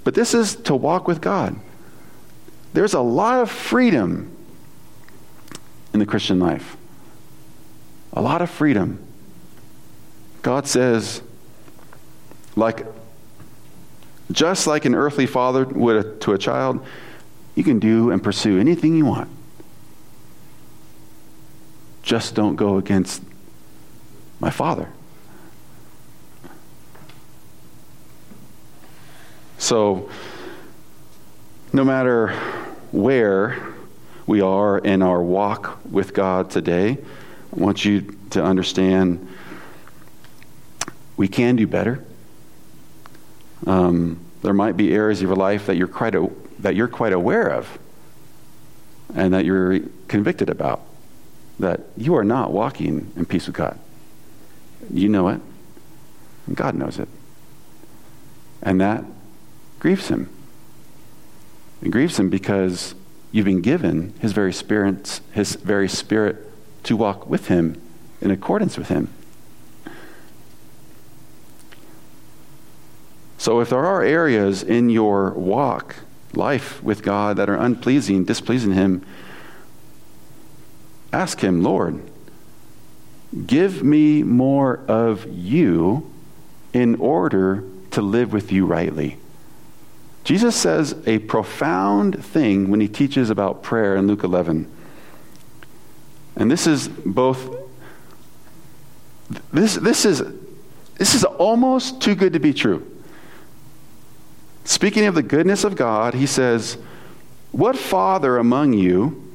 But 0.06 0.14
this 0.14 0.34
is 0.34 0.56
to 0.56 0.76
walk 0.76 1.08
with 1.10 1.20
God. 1.20 1.58
There's 2.74 2.94
a 2.94 3.02
lot 3.02 3.42
of 3.42 3.52
freedom 3.52 4.32
in 5.94 6.00
the 6.00 6.06
Christian 6.06 6.40
life. 6.40 6.78
A 8.14 8.22
lot 8.22 8.42
of 8.42 8.50
freedom. 8.50 9.00
God 10.44 10.68
says, 10.68 11.22
like, 12.56 12.86
just 14.32 14.68
like 14.68 14.86
an 14.86 14.94
earthly 14.94 15.26
father 15.26 15.66
would 15.66 16.22
to 16.22 16.34
a 16.34 16.38
child, 16.38 16.86
you 17.56 17.64
can 17.64 17.80
do 17.80 18.12
and 18.12 18.22
pursue 18.22 18.60
anything 18.60 18.96
you 18.96 19.06
want. 19.06 19.30
Just 22.04 22.36
don't 22.36 22.56
go 22.56 22.78
against 22.78 23.24
my 24.40 24.52
father. 24.52 24.90
So, 29.66 30.12
no 31.74 31.84
matter 31.84 32.28
where 32.92 33.74
we 34.28 34.40
are 34.40 34.78
in 34.78 35.02
our 35.02 35.24
walk 35.24 35.80
with 35.90 36.14
God 36.14 36.52
today, 36.52 37.00
I 37.52 37.60
want 37.60 37.84
you 37.84 38.16
to 38.30 38.44
understand 38.44 39.28
we 41.18 41.28
can 41.28 41.56
do 41.56 41.66
better. 41.66 42.06
Um, 43.66 44.20
there 44.44 44.54
might 44.54 44.78
be 44.78 44.94
areas 44.94 45.24
of 45.24 45.30
your 45.30 45.36
life 45.36 45.66
that 45.66 45.78
you're 45.78 45.88
quite 45.88 46.14
a, 46.14 46.30
that 46.60 46.76
you're 46.76 46.88
quite 46.88 47.14
aware 47.14 47.52
of, 47.52 47.80
and 49.16 49.34
that 49.34 49.46
you're 49.46 49.80
convicted 50.08 50.48
about. 50.48 50.82
That 51.58 51.80
you 51.98 52.14
are 52.16 52.24
not 52.24 52.52
walking 52.52 53.12
in 53.16 53.26
peace 53.26 53.48
with 53.48 53.56
God. 53.56 53.80
You 54.94 55.10
know 55.10 55.28
it, 55.30 55.42
and 56.46 56.56
God 56.56 56.76
knows 56.76 57.00
it, 57.00 57.10
and 58.62 58.80
that 58.80 59.04
grieves 59.86 60.08
him. 60.08 60.28
It 61.84 61.92
grieves 61.92 62.18
him 62.18 62.32
because 62.32 62.96
you've 63.32 63.46
been 63.46 63.62
given 63.62 64.16
his 64.20 64.32
very 64.32 64.52
spirit, 64.52 65.20
his 65.32 65.58
very 65.58 65.88
spirit 65.88 66.38
to 66.86 66.98
walk 66.98 67.30
with 67.30 67.50
him 67.50 67.80
in 68.20 68.32
accordance 68.32 68.80
with 68.80 68.88
him. 68.88 69.14
So 73.38 73.60
if 73.60 73.70
there 73.70 73.86
are 73.86 74.02
areas 74.02 74.64
in 74.64 74.90
your 74.90 75.30
walk, 75.34 75.98
life 76.34 76.82
with 76.82 77.04
God 77.04 77.38
that 77.38 77.48
are 77.48 77.56
unpleasing, 77.56 78.26
displeasing 78.26 78.72
him, 78.72 79.06
ask 81.14 81.42
him, 81.42 81.62
Lord, 81.62 82.02
give 83.46 83.84
me 83.84 84.24
more 84.24 84.80
of 84.88 85.28
you 85.32 86.12
in 86.74 86.96
order 86.96 87.64
to 87.92 88.02
live 88.02 88.34
with 88.34 88.52
you 88.52 88.66
rightly. 88.66 89.20
Jesus 90.26 90.56
says 90.56 90.96
a 91.06 91.20
profound 91.20 92.24
thing 92.26 92.70
when 92.70 92.82
he 92.82 92.88
teaches 92.88 93.30
about 93.30 93.64
prayer 93.64 93.96
in 93.96 94.08
Luke 94.08 94.24
11. 94.24 94.70
And 96.36 96.52
this 96.52 96.68
is 96.68 96.90
both 96.90 97.56
this, 99.54 99.76
this 99.76 100.06
is 100.06 100.22
this 100.98 101.14
is 101.14 101.24
almost 101.24 102.02
too 102.02 102.16
good 102.16 102.34
to 102.34 102.40
be 102.40 102.54
true. 102.54 102.92
Speaking 104.64 105.06
of 105.06 105.16
the 105.16 105.24
goodness 105.24 105.64
of 105.64 105.76
God, 105.76 106.16
he 106.16 106.26
says, 106.26 106.78
What 107.52 107.78
father 107.78 108.38
among 108.38 108.74
you, 108.74 109.32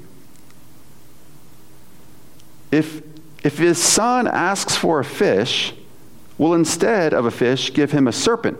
if, 2.72 3.02
if 3.44 3.58
his 3.58 3.82
son 3.82 4.26
asks 4.26 4.76
for 4.76 5.00
a 5.00 5.04
fish, 5.04 5.72
will 6.36 6.54
instead 6.54 7.14
of 7.14 7.26
a 7.26 7.30
fish 7.30 7.72
give 7.72 7.92
him 7.92 8.08
a 8.08 8.12
serpent? 8.12 8.58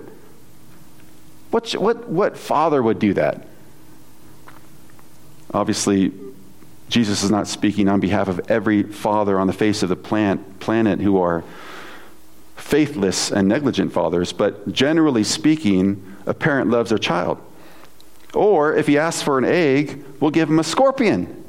What, 1.50 1.72
what, 1.72 2.08
what 2.08 2.38
father 2.38 2.82
would 2.82 2.98
do 2.98 3.14
that? 3.14 3.46
Obviously, 5.52 6.12
Jesus 6.88 7.22
is 7.22 7.30
not 7.30 7.48
speaking 7.48 7.88
on 7.88 8.00
behalf 8.00 8.28
of 8.28 8.50
every 8.50 8.82
father 8.82 9.38
on 9.38 9.46
the 9.46 9.52
face 9.52 9.82
of 9.82 9.88
the 9.88 9.96
plant, 9.96 10.60
planet 10.60 11.00
who 11.00 11.20
are 11.20 11.44
faithless 12.56 13.32
and 13.32 13.48
negligent 13.48 13.92
fathers, 13.92 14.32
but 14.32 14.70
generally 14.72 15.24
speaking, 15.24 16.16
a 16.26 16.34
parent 16.34 16.70
loves 16.70 16.90
their 16.90 16.98
child. 16.98 17.38
Or 18.34 18.76
if 18.76 18.86
he 18.86 18.96
asks 18.96 19.22
for 19.22 19.38
an 19.38 19.44
egg, 19.44 20.04
we'll 20.20 20.30
give 20.30 20.48
him 20.48 20.58
a 20.58 20.64
scorpion. 20.64 21.44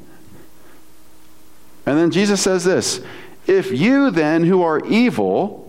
And 1.86 1.98
then 1.98 2.10
Jesus 2.10 2.40
says 2.40 2.64
this 2.64 3.00
If 3.46 3.70
you 3.70 4.10
then, 4.10 4.44
who 4.44 4.62
are 4.62 4.84
evil, 4.86 5.61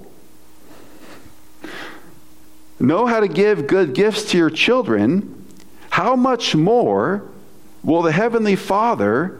know 2.85 3.05
how 3.05 3.19
to 3.19 3.27
give 3.27 3.67
good 3.67 3.93
gifts 3.93 4.31
to 4.31 4.37
your 4.37 4.49
children, 4.49 5.45
how 5.89 6.15
much 6.15 6.55
more 6.55 7.27
will 7.83 8.01
the 8.01 8.11
Heavenly 8.11 8.55
Father 8.55 9.39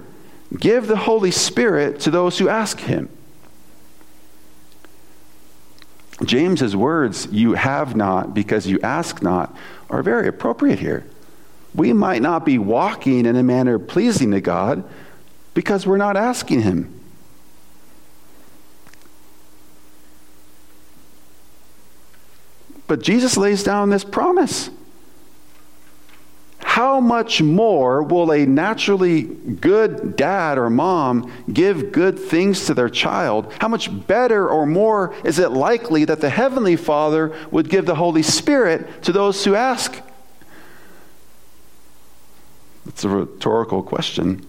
give 0.57 0.87
the 0.87 0.97
Holy 0.97 1.31
Spirit 1.31 1.99
to 2.01 2.11
those 2.11 2.37
who 2.37 2.49
ask 2.49 2.79
him? 2.79 3.09
James's 6.23 6.75
words, 6.75 7.27
you 7.31 7.53
have 7.53 7.95
not 7.95 8.33
because 8.33 8.67
you 8.67 8.79
ask 8.81 9.21
not, 9.21 9.55
are 9.89 10.03
very 10.03 10.27
appropriate 10.27 10.79
here. 10.79 11.05
We 11.75 11.91
might 11.91 12.21
not 12.21 12.45
be 12.45 12.57
walking 12.57 13.25
in 13.25 13.35
a 13.35 13.43
manner 13.43 13.79
pleasing 13.79 14.31
to 14.31 14.41
God 14.41 14.83
because 15.53 15.87
we're 15.87 15.97
not 15.97 16.17
asking 16.17 16.61
Him. 16.61 16.99
But 22.87 23.01
Jesus 23.01 23.37
lays 23.37 23.63
down 23.63 23.89
this 23.89 24.03
promise. 24.03 24.69
How 26.73 26.99
much 26.99 27.39
more 27.39 28.01
will 28.01 28.31
a 28.31 28.47
naturally 28.47 29.21
good 29.21 30.15
dad 30.15 30.57
or 30.57 30.71
mom 30.71 31.31
give 31.51 31.91
good 31.91 32.17
things 32.17 32.65
to 32.65 32.73
their 32.73 32.89
child? 32.89 33.53
How 33.59 33.67
much 33.67 34.07
better 34.07 34.49
or 34.49 34.65
more 34.65 35.13
is 35.23 35.37
it 35.37 35.51
likely 35.51 36.03
that 36.05 36.19
the 36.19 36.31
Heavenly 36.31 36.75
Father 36.75 37.31
would 37.51 37.69
give 37.69 37.85
the 37.85 37.93
Holy 37.93 38.23
Spirit 38.23 39.03
to 39.03 39.11
those 39.11 39.45
who 39.45 39.53
ask? 39.53 40.01
It's 42.87 43.03
a 43.03 43.09
rhetorical 43.09 43.83
question, 43.83 44.43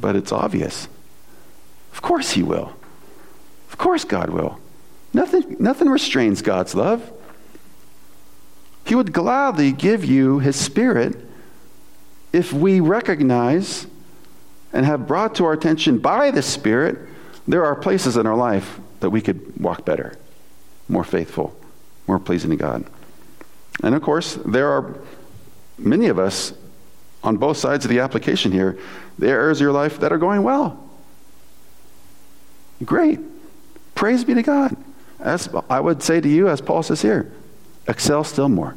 but 0.00 0.16
it's 0.16 0.32
obvious. 0.32 0.88
Of 1.92 2.00
course, 2.00 2.30
He 2.30 2.42
will. 2.42 2.72
Of 3.70 3.76
course, 3.76 4.04
God 4.04 4.30
will. 4.30 4.58
Nothing, 5.12 5.56
nothing 5.58 5.88
restrains 5.88 6.42
God's 6.42 6.74
love. 6.74 7.12
He 8.86 8.94
would 8.94 9.12
gladly 9.12 9.72
give 9.72 10.04
you 10.04 10.38
His 10.38 10.56
Spirit 10.56 11.16
if 12.32 12.52
we 12.52 12.80
recognize 12.80 13.86
and 14.72 14.84
have 14.84 15.06
brought 15.06 15.34
to 15.36 15.44
our 15.44 15.52
attention 15.52 15.98
by 15.98 16.30
the 16.30 16.42
Spirit 16.42 16.98
there 17.46 17.64
are 17.64 17.74
places 17.74 18.16
in 18.18 18.26
our 18.26 18.36
life 18.36 18.78
that 19.00 19.08
we 19.08 19.22
could 19.22 19.58
walk 19.58 19.86
better, 19.86 20.14
more 20.88 21.04
faithful, 21.04 21.58
more 22.06 22.18
pleasing 22.18 22.50
to 22.50 22.56
God. 22.56 22.84
And 23.82 23.94
of 23.94 24.02
course, 24.02 24.34
there 24.44 24.68
are 24.68 24.94
many 25.78 26.08
of 26.08 26.18
us 26.18 26.52
on 27.22 27.38
both 27.38 27.56
sides 27.56 27.84
of 27.84 27.90
the 27.90 28.00
application 28.00 28.52
here, 28.52 28.78
the 29.18 29.28
areas 29.28 29.58
of 29.58 29.62
your 29.62 29.72
life 29.72 29.98
that 30.00 30.12
are 30.12 30.18
going 30.18 30.42
well. 30.42 30.78
Great. 32.84 33.18
Praise 33.94 34.24
be 34.24 34.34
to 34.34 34.42
God. 34.42 34.76
As 35.20 35.48
I 35.68 35.80
would 35.80 36.02
say 36.02 36.20
to 36.20 36.28
you, 36.28 36.48
as 36.48 36.60
Paul 36.60 36.82
says 36.82 37.02
here, 37.02 37.32
excel 37.86 38.24
still 38.24 38.48
more. 38.48 38.76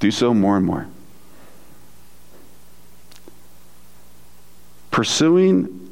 Do 0.00 0.10
so 0.10 0.34
more 0.34 0.56
and 0.56 0.66
more. 0.66 0.86
Pursuing 4.90 5.90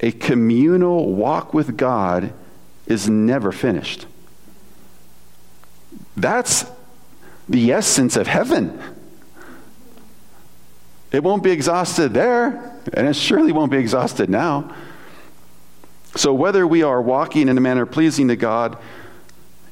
a 0.00 0.12
communal 0.12 1.12
walk 1.12 1.54
with 1.54 1.76
God 1.76 2.32
is 2.86 3.08
never 3.08 3.52
finished. 3.52 4.06
That's 6.16 6.64
the 7.48 7.72
essence 7.72 8.16
of 8.16 8.26
heaven. 8.26 8.80
It 11.12 11.22
won't 11.22 11.42
be 11.42 11.50
exhausted 11.50 12.12
there, 12.12 12.78
and 12.92 13.06
it 13.06 13.14
surely 13.14 13.52
won't 13.52 13.70
be 13.70 13.78
exhausted 13.78 14.28
now. 14.28 14.74
So, 16.16 16.32
whether 16.32 16.64
we 16.66 16.82
are 16.82 17.02
walking 17.02 17.48
in 17.48 17.58
a 17.58 17.60
manner 17.60 17.86
pleasing 17.86 18.28
to 18.28 18.36
God 18.36 18.78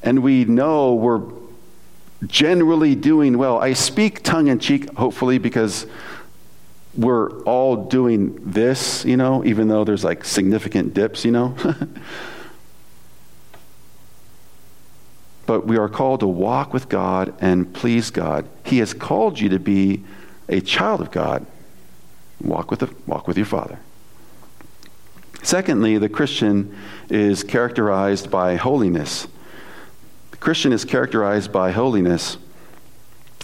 and 0.03 0.25
we 0.25 0.45
know 0.45 0.95
we're 0.95 1.23
generally 2.27 2.97
doing 2.97 3.39
well, 3.39 3.59
I 3.59 3.75
speak 3.75 4.25
tongue 4.25 4.49
in 4.49 4.59
cheek, 4.59 4.93
hopefully, 4.95 5.39
because 5.39 5.87
we're 6.97 7.43
all 7.43 7.77
doing 7.87 8.39
this, 8.43 9.05
you 9.05 9.17
know, 9.17 9.45
even 9.45 9.69
though 9.69 9.85
there's 9.85 10.03
like 10.03 10.25
significant 10.25 10.95
dips, 10.95 11.25
you 11.25 11.31
know. 11.31 11.55
but 15.47 15.65
we 15.67 15.79
are 15.79 15.89
called 15.89 16.21
to 16.21 16.27
walk 16.27 16.73
with 16.73 16.89
God 16.89 17.35
and 17.41 17.73
please 17.73 18.11
God. 18.11 18.49
He 18.65 18.79
has 18.79 18.93
called 18.95 19.39
you 19.39 19.49
to 19.51 19.61
be 19.61 20.03
a 20.49 20.61
child 20.61 21.01
of 21.01 21.13
God. 21.13 21.47
Walk 22.43 22.71
with, 22.71 22.81
the, 22.81 22.93
walk 23.07 23.29
with 23.29 23.37
your 23.37 23.47
Father. 23.47 23.79
Secondly, 25.43 25.99
the 25.99 26.09
Christian 26.09 26.77
is 27.11 27.43
characterized 27.43 28.31
by 28.31 28.55
holiness. 28.57 29.27
The 30.31 30.37
Christian 30.37 30.73
is 30.73 30.85
characterized 30.85 31.53
by 31.53 31.73
holiness. 31.73 32.39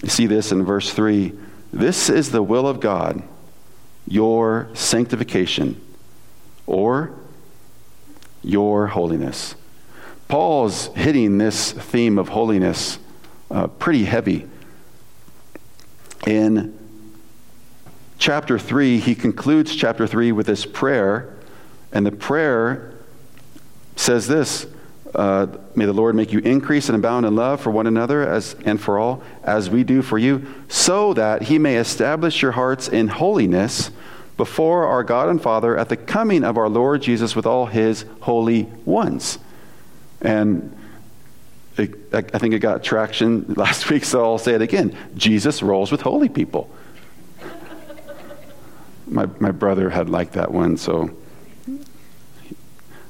You 0.02 0.08
see 0.08 0.26
this 0.26 0.52
in 0.52 0.64
verse 0.64 0.92
3. 0.92 1.32
This 1.72 2.08
is 2.08 2.30
the 2.30 2.42
will 2.42 2.68
of 2.68 2.78
God, 2.80 3.22
your 4.06 4.68
sanctification, 4.74 5.80
or 6.66 7.12
your 8.42 8.86
holiness. 8.86 9.56
Paul's 10.28 10.86
hitting 10.94 11.38
this 11.38 11.72
theme 11.72 12.16
of 12.18 12.28
holiness 12.28 12.98
uh, 13.50 13.66
pretty 13.66 14.04
heavy. 14.04 14.46
In 16.26 16.78
chapter 18.18 18.58
3, 18.58 18.98
he 18.98 19.14
concludes 19.14 19.74
chapter 19.74 20.06
3 20.06 20.30
with 20.32 20.46
this 20.46 20.64
prayer 20.64 21.37
and 21.92 22.04
the 22.04 22.12
prayer 22.12 22.94
says 23.96 24.26
this 24.26 24.66
uh, 25.14 25.46
May 25.74 25.86
the 25.86 25.92
Lord 25.92 26.14
make 26.14 26.32
you 26.32 26.38
increase 26.40 26.88
and 26.88 26.96
abound 26.96 27.26
in 27.26 27.34
love 27.34 27.60
for 27.60 27.70
one 27.70 27.86
another 27.86 28.28
as, 28.28 28.54
and 28.64 28.80
for 28.80 28.98
all, 28.98 29.22
as 29.42 29.70
we 29.70 29.84
do 29.84 30.02
for 30.02 30.18
you, 30.18 30.46
so 30.68 31.14
that 31.14 31.42
he 31.42 31.58
may 31.58 31.76
establish 31.76 32.42
your 32.42 32.52
hearts 32.52 32.88
in 32.88 33.08
holiness 33.08 33.90
before 34.36 34.86
our 34.86 35.02
God 35.02 35.28
and 35.28 35.42
Father 35.42 35.76
at 35.76 35.88
the 35.88 35.96
coming 35.96 36.44
of 36.44 36.56
our 36.56 36.68
Lord 36.68 37.02
Jesus 37.02 37.34
with 37.34 37.46
all 37.46 37.66
his 37.66 38.04
holy 38.20 38.64
ones. 38.84 39.38
And 40.20 40.76
it, 41.76 41.94
I 42.12 42.22
think 42.22 42.54
it 42.54 42.58
got 42.58 42.82
traction 42.82 43.44
last 43.56 43.88
week, 43.90 44.04
so 44.04 44.22
I'll 44.22 44.38
say 44.38 44.54
it 44.54 44.62
again. 44.62 44.96
Jesus 45.16 45.62
rolls 45.62 45.90
with 45.90 46.02
holy 46.02 46.28
people. 46.28 46.70
my, 49.06 49.26
my 49.40 49.50
brother 49.50 49.90
had 49.90 50.10
liked 50.10 50.34
that 50.34 50.52
one, 50.52 50.76
so 50.76 51.10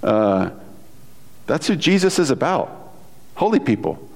uh, 0.03 0.51
that's 1.47 1.67
who 1.67 1.77
Jesus 1.77 2.19
is 2.19 2.31
about 2.31 2.93
holy 3.35 3.61
people. 3.61 4.09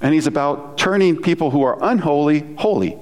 And 0.00 0.12
he's 0.12 0.26
about 0.26 0.76
turning 0.76 1.16
people 1.16 1.50
who 1.50 1.62
are 1.62 1.78
unholy 1.80 2.40
holy. 2.56 2.98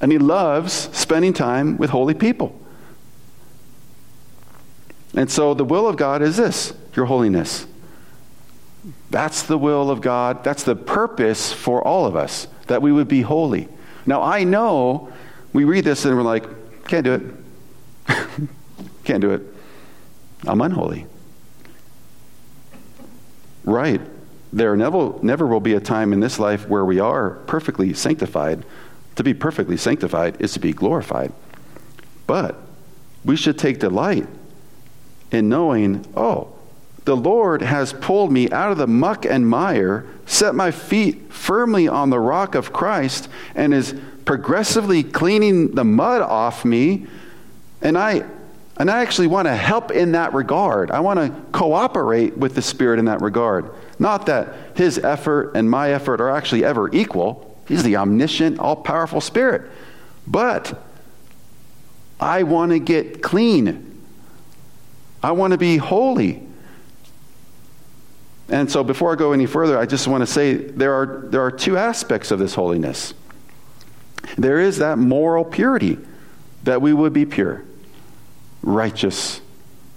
And 0.00 0.10
he 0.10 0.18
loves 0.18 0.72
spending 0.92 1.32
time 1.32 1.76
with 1.76 1.90
holy 1.90 2.14
people. 2.14 2.58
And 5.14 5.30
so 5.30 5.54
the 5.54 5.64
will 5.64 5.86
of 5.86 5.96
God 5.96 6.22
is 6.22 6.36
this 6.36 6.72
your 6.94 7.06
holiness. 7.06 7.66
That's 9.10 9.42
the 9.42 9.58
will 9.58 9.90
of 9.90 10.00
God. 10.00 10.44
That's 10.44 10.62
the 10.62 10.76
purpose 10.76 11.52
for 11.52 11.82
all 11.86 12.06
of 12.06 12.16
us, 12.16 12.46
that 12.66 12.80
we 12.80 12.92
would 12.92 13.08
be 13.08 13.22
holy. 13.22 13.68
Now, 14.06 14.22
I 14.22 14.44
know 14.44 15.12
we 15.52 15.64
read 15.64 15.84
this 15.84 16.04
and 16.04 16.16
we're 16.16 16.22
like, 16.22 16.44
can't 16.86 17.04
do 17.04 17.14
it. 17.14 17.22
can't 19.04 19.20
do 19.20 19.32
it. 19.32 19.42
I'm 20.44 20.60
unholy. 20.60 21.06
Right. 23.64 24.00
There 24.52 24.76
never, 24.76 25.14
never 25.22 25.46
will 25.46 25.60
be 25.60 25.74
a 25.74 25.80
time 25.80 26.12
in 26.12 26.20
this 26.20 26.38
life 26.38 26.68
where 26.68 26.84
we 26.84 26.98
are 27.00 27.30
perfectly 27.46 27.92
sanctified. 27.94 28.64
To 29.16 29.24
be 29.24 29.34
perfectly 29.34 29.76
sanctified 29.76 30.40
is 30.40 30.52
to 30.54 30.60
be 30.60 30.72
glorified. 30.72 31.32
But 32.26 32.56
we 33.24 33.36
should 33.36 33.58
take 33.58 33.78
delight 33.78 34.26
in 35.30 35.48
knowing, 35.48 36.06
oh, 36.16 36.52
the 37.04 37.16
Lord 37.16 37.62
has 37.62 37.92
pulled 37.92 38.32
me 38.32 38.50
out 38.50 38.72
of 38.72 38.78
the 38.78 38.86
muck 38.86 39.24
and 39.24 39.48
mire, 39.48 40.06
set 40.26 40.54
my 40.54 40.70
feet 40.70 41.32
firmly 41.32 41.86
on 41.86 42.10
the 42.10 42.18
rock 42.18 42.54
of 42.54 42.72
Christ, 42.72 43.28
and 43.54 43.72
is 43.72 43.94
progressively 44.24 45.02
cleaning 45.04 45.74
the 45.74 45.84
mud 45.84 46.20
off 46.20 46.64
me 46.64 47.06
And 47.82 47.96
I, 47.96 48.24
and 48.78 48.90
I 48.90 49.00
actually 49.02 49.28
want 49.28 49.46
to 49.46 49.56
help 49.56 49.90
in 49.90 50.12
that 50.12 50.34
regard. 50.34 50.90
I 50.90 51.00
want 51.00 51.18
to 51.18 51.58
cooperate 51.58 52.36
with 52.36 52.54
the 52.54 52.62
Spirit 52.62 52.98
in 52.98 53.06
that 53.06 53.22
regard. 53.22 53.70
Not 53.98 54.26
that 54.26 54.54
his 54.76 54.98
effort 54.98 55.52
and 55.54 55.70
my 55.70 55.92
effort 55.92 56.20
are 56.20 56.30
actually 56.30 56.64
ever 56.64 56.94
equal. 56.94 57.58
He's 57.66 57.82
the 57.82 57.96
omniscient, 57.96 58.58
all 58.58 58.76
powerful 58.76 59.20
Spirit. 59.20 59.70
But 60.26 60.82
I 62.20 62.42
want 62.42 62.72
to 62.72 62.78
get 62.78 63.22
clean. 63.22 64.02
I 65.22 65.32
want 65.32 65.52
to 65.52 65.58
be 65.58 65.78
holy. 65.78 66.46
And 68.48 68.70
so 68.70 68.84
before 68.84 69.12
I 69.12 69.16
go 69.16 69.32
any 69.32 69.46
further, 69.46 69.78
I 69.78 69.86
just 69.86 70.06
want 70.06 70.22
to 70.22 70.26
say 70.26 70.54
there 70.54 70.92
are, 70.94 71.24
there 71.28 71.42
are 71.42 71.50
two 71.50 71.76
aspects 71.76 72.30
of 72.30 72.38
this 72.38 72.54
holiness. 72.54 73.14
There 74.36 74.60
is 74.60 74.78
that 74.78 74.98
moral 74.98 75.44
purity, 75.44 75.98
that 76.64 76.82
we 76.82 76.92
would 76.92 77.12
be 77.12 77.24
pure, 77.24 77.64
righteous, 78.66 79.40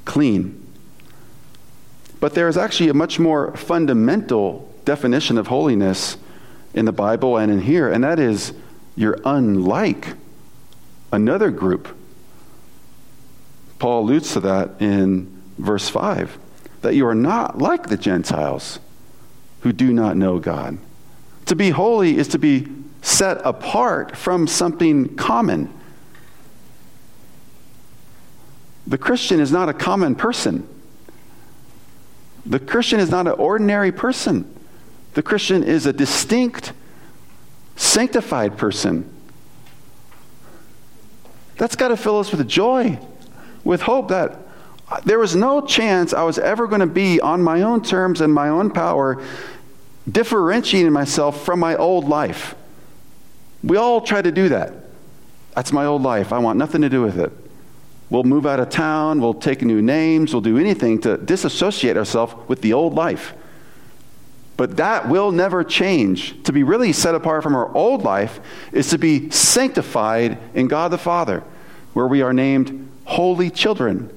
clean. 0.05 0.65
But 2.21 2.36
there 2.36 2.47
is 2.47 2.55
actually 2.55 2.89
a 2.89 2.93
much 2.93 3.19
more 3.19 3.55
fundamental 3.58 4.73
definition 4.86 5.38
of 5.38 5.47
holiness 5.47 6.15
in 6.73 6.86
the 6.86 6.91
Bible 6.93 7.36
and 7.36 7.51
in 7.51 7.62
here, 7.62 7.91
and 7.91 8.03
that 8.03 8.19
is 8.19 8.53
you're 8.95 9.19
unlike 9.25 10.15
another 11.12 11.49
group. 11.49 11.97
Paul 13.79 14.03
alludes 14.03 14.34
to 14.34 14.39
that 14.41 14.82
in 14.82 15.41
verse 15.58 15.89
5 15.89 16.38
that 16.82 16.95
you 16.95 17.08
are 17.08 17.15
not 17.15 17.58
like 17.58 17.88
the 17.88 17.97
Gentiles 17.97 18.79
who 19.62 19.73
do 19.73 19.91
not 19.91 20.15
know 20.15 20.39
God. 20.39 20.77
To 21.47 21.55
be 21.55 21.71
holy 21.71 22.17
is 22.17 22.27
to 22.29 22.39
be 22.39 22.67
set 23.01 23.41
apart 23.43 24.15
from 24.15 24.47
something 24.47 25.15
common. 25.15 25.73
The 28.89 28.97
Christian 28.97 29.39
is 29.39 29.52
not 29.52 29.69
a 29.69 29.73
common 29.73 30.15
person. 30.15 30.67
The 32.43 32.60
Christian 32.60 32.99
is 32.99 33.12
not 33.12 33.28
an 33.28 33.34
ordinary 33.34 33.91
person. 33.91 34.52
The 35.13 35.21
Christian 35.21 35.63
is 35.63 35.86
a 35.86 35.93
distinct, 35.93 36.73
sanctified 37.75 38.58
person. 38.58 39.08
That's 41.58 41.75
got 41.75 41.89
to 41.89 41.97
fill 41.97 42.17
us 42.17 42.32
with 42.32 42.47
joy, 42.47 42.97
with 43.63 43.82
hope 43.82 44.10
that 44.10 44.39
there 45.06 45.19
was 45.19 45.36
no 45.36 45.62
chance 45.62 46.12
I 46.12 46.23
was 46.23 46.39
ever 46.39 46.65
going 46.65 46.80
to 46.82 46.88
be 46.88 47.21
on 47.21 47.43
my 47.43 47.62
own 47.62 47.84
terms 47.84 48.21
and 48.21 48.34
my 48.34 48.49
own 48.49 48.71
power, 48.71 49.23
differentiating 50.12 50.91
myself 50.91 51.45
from 51.45 51.60
my 51.60 51.75
old 51.75 52.10
life. 52.10 52.56
We 53.63 53.78
all 53.78 54.02
try 54.02 54.23
to 54.23 54.32
do 54.32 54.49
that. 54.49 54.73
That's 55.54 55.71
my 55.71 55.86
old 55.86 56.02
life. 56.02 56.34
I 56.34 56.39
want 56.39 56.58
nothing 56.58 56.82
to 56.82 56.89
do 56.89 57.04
with 57.04 57.19
it. 57.19 57.32
We'll 58.09 58.23
move 58.23 58.45
out 58.45 58.59
of 58.59 58.69
town, 58.69 59.21
we'll 59.21 59.35
take 59.35 59.61
new 59.61 59.81
names, 59.81 60.33
we'll 60.33 60.41
do 60.41 60.57
anything 60.57 60.99
to 61.01 61.17
disassociate 61.17 61.95
ourselves 61.95 62.33
with 62.47 62.61
the 62.61 62.73
old 62.73 62.95
life. 62.95 63.33
But 64.57 64.77
that 64.77 65.07
will 65.07 65.31
never 65.31 65.63
change. 65.63 66.41
To 66.43 66.51
be 66.51 66.63
really 66.63 66.91
set 66.91 67.15
apart 67.15 67.43
from 67.43 67.55
our 67.55 67.73
old 67.75 68.03
life 68.03 68.39
is 68.71 68.89
to 68.89 68.97
be 68.97 69.29
sanctified 69.29 70.37
in 70.53 70.67
God 70.67 70.91
the 70.91 70.97
Father, 70.97 71.43
where 71.93 72.07
we 72.07 72.21
are 72.21 72.33
named 72.33 72.89
holy 73.05 73.49
children 73.49 74.11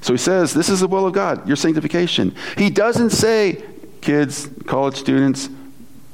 so 0.00 0.14
he 0.14 0.18
says, 0.18 0.54
This 0.54 0.68
is 0.68 0.80
the 0.80 0.88
will 0.88 1.06
of 1.06 1.12
God, 1.12 1.46
your 1.46 1.56
sanctification. 1.56 2.34
He 2.56 2.70
doesn't 2.70 3.10
say, 3.10 3.62
kids, 4.00 4.48
college 4.66 4.96
students, 4.96 5.48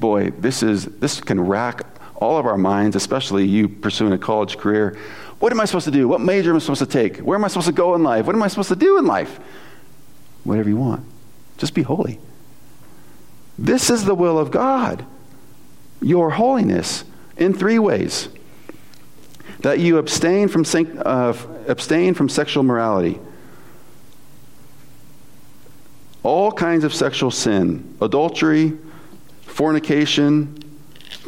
boy, 0.00 0.30
this 0.30 0.62
is 0.62 0.86
this 0.86 1.20
can 1.20 1.40
rack 1.40 1.86
all 2.16 2.38
of 2.38 2.46
our 2.46 2.58
minds, 2.58 2.96
especially 2.96 3.44
you 3.44 3.68
pursuing 3.68 4.12
a 4.12 4.18
college 4.18 4.58
career. 4.58 4.98
What 5.38 5.52
am 5.52 5.60
I 5.60 5.64
supposed 5.64 5.84
to 5.84 5.90
do? 5.90 6.08
What 6.08 6.20
major 6.20 6.50
am 6.50 6.56
I 6.56 6.58
supposed 6.60 6.80
to 6.80 6.86
take? 6.86 7.18
Where 7.18 7.36
am 7.36 7.44
I 7.44 7.48
supposed 7.48 7.66
to 7.66 7.72
go 7.72 7.94
in 7.94 8.02
life? 8.02 8.26
What 8.26 8.34
am 8.34 8.42
I 8.42 8.48
supposed 8.48 8.70
to 8.70 8.76
do 8.76 8.98
in 8.98 9.06
life? 9.06 9.38
Whatever 10.44 10.68
you 10.68 10.76
want. 10.76 11.04
Just 11.58 11.74
be 11.74 11.82
holy. 11.82 12.18
This 13.58 13.90
is 13.90 14.04
the 14.04 14.14
will 14.14 14.38
of 14.38 14.50
God, 14.50 15.04
your 16.00 16.30
holiness, 16.30 17.04
in 17.36 17.54
three 17.54 17.78
ways. 17.78 18.28
That 19.60 19.78
you 19.78 19.98
abstain 19.98 20.48
from, 20.48 20.64
uh, 21.04 21.36
abstain 21.66 22.14
from 22.14 22.28
sexual 22.28 22.62
morality 22.62 23.18
all 26.26 26.50
kinds 26.50 26.82
of 26.82 26.92
sexual 26.92 27.30
sin 27.30 27.96
adultery, 28.02 28.72
fornication, 29.42 30.60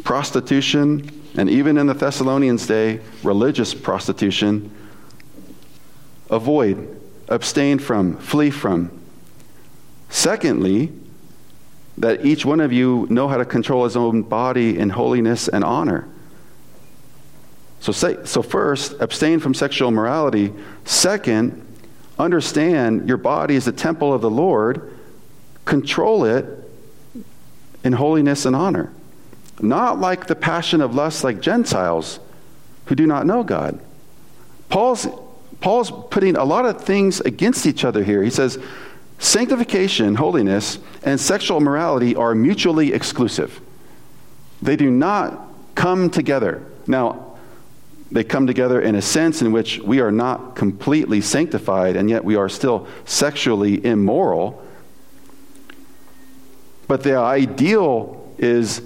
prostitution, 0.03 1.18
and 1.37 1.49
even 1.49 1.77
in 1.77 1.87
the 1.87 1.93
Thessalonians' 1.93 2.65
day, 2.65 2.99
religious 3.23 3.73
prostitution. 3.73 4.71
Avoid, 6.29 6.99
abstain 7.27 7.79
from, 7.79 8.17
flee 8.17 8.49
from. 8.49 8.91
Secondly, 10.09 10.91
that 11.97 12.25
each 12.25 12.45
one 12.45 12.59
of 12.59 12.71
you 12.71 13.05
know 13.09 13.27
how 13.27 13.37
to 13.37 13.45
control 13.45 13.83
his 13.83 13.95
own 13.95 14.21
body 14.23 14.77
in 14.77 14.89
holiness 14.89 15.47
and 15.47 15.63
honor. 15.63 16.07
So, 17.81 17.91
say, 17.91 18.17
so 18.25 18.41
first, 18.41 18.95
abstain 18.99 19.39
from 19.39 19.53
sexual 19.53 19.89
immorality. 19.89 20.53
Second, 20.85 21.65
understand 22.17 23.07
your 23.07 23.17
body 23.17 23.55
is 23.55 23.65
the 23.65 23.71
temple 23.71 24.13
of 24.13 24.21
the 24.21 24.29
Lord, 24.29 24.97
control 25.65 26.25
it 26.25 26.45
in 27.83 27.93
holiness 27.93 28.45
and 28.45 28.55
honor. 28.55 28.91
Not 29.61 29.99
like 29.99 30.27
the 30.27 30.35
passion 30.35 30.81
of 30.81 30.95
lust 30.95 31.23
like 31.23 31.41
Gentiles 31.41 32.19
who 32.85 32.95
do 32.95 33.05
not 33.05 33.25
know 33.25 33.43
God. 33.43 33.79
Paul's, 34.69 35.07
Paul's 35.61 35.91
putting 36.09 36.35
a 36.35 36.43
lot 36.43 36.65
of 36.65 36.83
things 36.83 37.19
against 37.21 37.65
each 37.65 37.83
other 37.83 38.03
here. 38.03 38.23
He 38.23 38.29
says, 38.29 38.57
sanctification, 39.17 40.15
holiness, 40.15 40.79
and 41.03 41.19
sexual 41.19 41.59
morality 41.59 42.15
are 42.15 42.33
mutually 42.33 42.93
exclusive. 42.93 43.59
They 44.61 44.75
do 44.75 44.89
not 44.89 45.47
come 45.75 46.09
together. 46.09 46.65
Now, 46.87 47.37
they 48.11 48.23
come 48.23 48.47
together 48.47 48.81
in 48.81 48.95
a 48.95 49.01
sense 49.01 49.41
in 49.41 49.51
which 49.51 49.79
we 49.79 49.99
are 49.99 50.11
not 50.11 50.55
completely 50.55 51.21
sanctified 51.21 51.95
and 51.95 52.09
yet 52.09 52.25
we 52.25 52.35
are 52.35 52.49
still 52.49 52.87
sexually 53.05 53.85
immoral. 53.85 54.65
But 56.87 57.03
the 57.03 57.17
ideal 57.17 58.33
is 58.39 58.81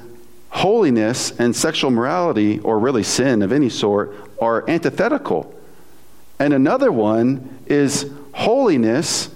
holiness 0.54 1.32
and 1.40 1.56
sexual 1.56 1.90
morality, 1.92 2.60
or 2.60 2.78
really 2.78 3.04
sin 3.04 3.42
of 3.42 3.52
any 3.52 3.70
sort, 3.70 4.16
are 4.40 4.70
antithetical. 4.70 5.54
And 6.40 6.54
another 6.54 6.92
one 6.92 7.60
is 7.66 8.10
holiness 8.34 9.34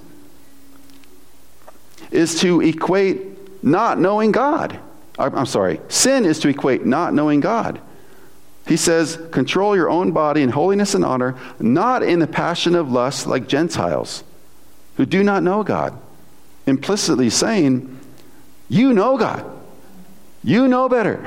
is 2.12 2.40
to 2.42 2.62
equate 2.62 3.64
not 3.64 4.00
knowing 4.00 4.32
God. 4.32 4.80
I'm 5.18 5.48
sorry, 5.48 5.82
sin 5.90 6.26
is 6.26 6.40
to 6.40 6.50
equate 6.50 6.86
not 6.86 7.14
knowing 7.14 7.40
God. 7.40 7.82
He 8.68 8.78
says, 8.78 9.20
control 9.32 9.76
your 9.76 9.90
own 9.90 10.12
body 10.12 10.44
in 10.44 10.50
holiness 10.50 10.94
and 10.94 11.04
honor, 11.04 11.36
not 11.60 12.04
in 12.04 12.20
the 12.20 12.28
passion 12.28 12.76
of 12.76 12.92
lust 12.92 13.26
like 13.26 13.48
Gentiles 13.48 14.24
who 14.98 15.06
do 15.06 15.24
not 15.24 15.42
know 15.42 15.64
God. 15.64 16.00
Implicitly 16.68 17.32
saying, 17.32 18.00
you 18.70 18.94
know 18.94 19.18
God. 19.18 19.44
You 20.48 20.70
know 20.70 20.88
better. 20.88 21.22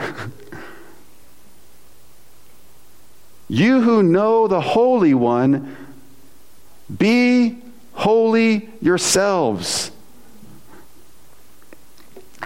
you 3.48 3.82
who 3.82 4.02
know 4.02 4.48
the 4.48 4.62
Holy 4.62 5.12
One, 5.12 5.76
be 6.96 7.58
holy 7.92 8.70
yourselves. 8.80 9.90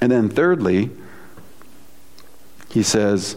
And 0.02 0.10
then, 0.10 0.28
thirdly, 0.28 0.90
he 2.70 2.82
says, 2.82 3.36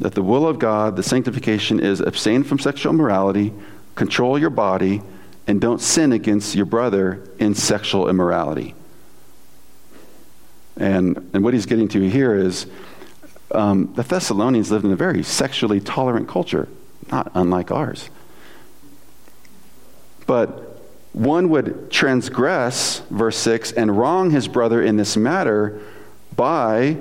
that 0.00 0.16
the 0.16 0.22
will 0.24 0.48
of 0.48 0.58
God, 0.58 0.96
the 0.96 1.04
sanctification, 1.04 1.78
is 1.78 2.00
abstain 2.00 2.42
from 2.42 2.58
sexual 2.58 2.92
immorality, 2.92 3.52
control 3.94 4.36
your 4.36 4.50
body, 4.50 5.00
and 5.46 5.60
don't 5.60 5.80
sin 5.80 6.10
against 6.10 6.56
your 6.56 6.66
brother 6.66 7.24
in 7.38 7.54
sexual 7.54 8.08
immorality. 8.08 8.74
And, 10.76 11.30
and 11.32 11.42
what 11.42 11.54
he's 11.54 11.66
getting 11.66 11.88
to 11.88 12.08
here 12.08 12.34
is 12.36 12.66
um, 13.52 13.92
the 13.94 14.02
Thessalonians 14.02 14.70
lived 14.70 14.84
in 14.84 14.92
a 14.92 14.96
very 14.96 15.22
sexually 15.22 15.80
tolerant 15.80 16.28
culture, 16.28 16.68
not 17.10 17.30
unlike 17.34 17.70
ours. 17.70 18.10
But 20.26 20.82
one 21.12 21.48
would 21.48 21.90
transgress, 21.90 23.00
verse 23.10 23.38
6, 23.38 23.72
and 23.72 23.96
wrong 23.96 24.30
his 24.30 24.48
brother 24.48 24.82
in 24.82 24.96
this 24.96 25.16
matter 25.16 25.80
by 26.34 26.98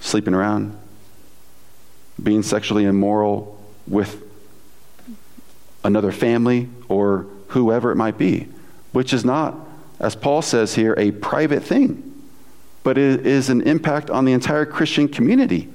sleeping 0.00 0.34
around, 0.34 0.78
being 2.22 2.42
sexually 2.42 2.84
immoral 2.84 3.58
with 3.86 4.22
another 5.82 6.12
family 6.12 6.68
or 6.88 7.26
whoever 7.48 7.90
it 7.90 7.96
might 7.96 8.18
be, 8.18 8.48
which 8.92 9.12
is 9.12 9.24
not, 9.24 9.56
as 10.00 10.14
Paul 10.14 10.42
says 10.42 10.74
here, 10.74 10.94
a 10.96 11.10
private 11.10 11.62
thing, 11.62 12.14
but 12.82 12.96
it 12.98 13.26
is 13.26 13.50
an 13.50 13.62
impact 13.62 14.10
on 14.10 14.24
the 14.24 14.32
entire 14.32 14.64
Christian 14.64 15.08
community. 15.08 15.68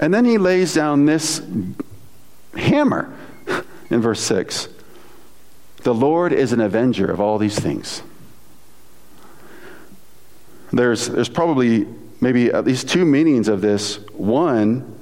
And 0.00 0.12
then 0.12 0.24
he 0.24 0.38
lays 0.38 0.74
down 0.74 1.06
this 1.06 1.42
hammer 2.54 3.12
in 3.90 4.00
verse 4.00 4.20
6. 4.20 4.68
The 5.82 5.94
Lord 5.94 6.32
is 6.32 6.52
an 6.52 6.60
avenger 6.60 7.10
of 7.10 7.20
all 7.20 7.38
these 7.38 7.58
things. 7.58 8.02
There's, 10.72 11.08
there's 11.08 11.28
probably 11.28 11.86
maybe 12.20 12.52
at 12.52 12.64
least 12.64 12.88
two 12.88 13.04
meanings 13.04 13.48
of 13.48 13.60
this. 13.60 13.96
One, 14.12 14.94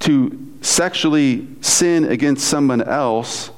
to 0.00 0.56
sexually 0.60 1.46
sin 1.60 2.04
against 2.04 2.46
someone 2.48 2.82
else, 2.82 3.50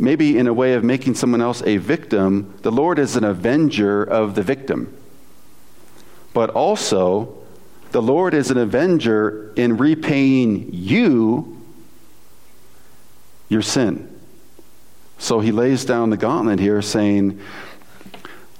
maybe 0.00 0.38
in 0.38 0.46
a 0.46 0.52
way 0.52 0.74
of 0.74 0.82
making 0.82 1.14
someone 1.14 1.40
else 1.40 1.62
a 1.62 1.76
victim, 1.76 2.54
the 2.62 2.72
Lord 2.72 2.98
is 2.98 3.16
an 3.16 3.24
avenger 3.24 4.02
of 4.02 4.34
the 4.34 4.42
victim. 4.42 4.96
But 6.32 6.50
also, 6.50 7.38
the 7.92 8.02
Lord 8.02 8.34
is 8.34 8.50
an 8.50 8.58
avenger 8.58 9.52
in 9.56 9.76
repaying 9.76 10.70
you 10.72 11.60
your 13.48 13.62
sin. 13.62 14.06
So 15.18 15.40
he 15.40 15.52
lays 15.52 15.84
down 15.84 16.10
the 16.10 16.16
gauntlet 16.16 16.60
here 16.60 16.80
saying, 16.80 17.40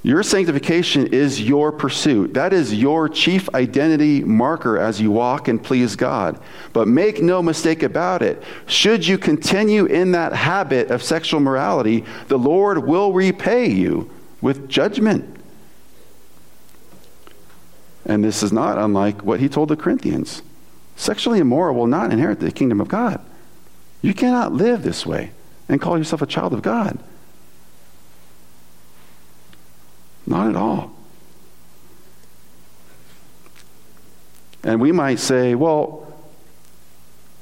your 0.03 0.23
sanctification 0.23 1.09
is 1.09 1.43
your 1.43 1.73
pursuit. 1.73 2.33
That 2.33 2.55
is 2.55 2.73
your 2.73 3.09
chief 3.09 3.51
identity 3.55 4.25
marker 4.25 4.79
as 4.79 4.99
you 4.99 5.11
walk 5.11 5.47
and 5.47 5.63
please 5.63 5.95
God. 5.95 6.41
But 6.73 6.89
make 6.89 7.23
no 7.23 7.43
mistake 7.43 7.83
about 7.83 8.23
it. 8.23 8.43
Should 8.67 9.07
you 9.07 9.19
continue 9.19 9.85
in 9.85 10.13
that 10.13 10.33
habit 10.33 10.91
of 10.91 11.03
sexual 11.03 11.41
morality, 11.41 12.07
the 12.29 12.39
Lord 12.39 12.87
will 12.87 13.13
repay 13.13 13.69
you 13.69 14.11
with 14.41 14.71
judgment. 14.71 15.37
And 18.07 18.25
this 18.25 18.43
is 18.43 18.53
not 18.53 18.79
unlike 18.79 19.23
what 19.23 19.41
he 19.41 19.51
told 19.51 19.69
the 19.69 19.77
Corinthians. 19.77 20.41
Sexually 20.97 21.41
immoral 21.41 21.75
will 21.75 21.87
not 21.87 22.11
inherit 22.11 22.41
the 22.41 22.51
kingdom 22.51 22.81
of 22.81 22.89
God. 22.89 23.23
You 24.01 24.15
cannot 24.15 24.53
live 24.53 24.83
this 24.83 25.05
way 25.05 25.33
and 25.69 25.79
call 25.79 25.99
yourself 25.99 26.23
a 26.23 26.27
child 26.27 26.55
of 26.55 26.63
God. 26.63 26.99
Not 30.31 30.49
at 30.49 30.55
all. 30.55 30.93
And 34.63 34.81
we 34.81 34.93
might 34.93 35.19
say, 35.19 35.57
well, 35.57 36.07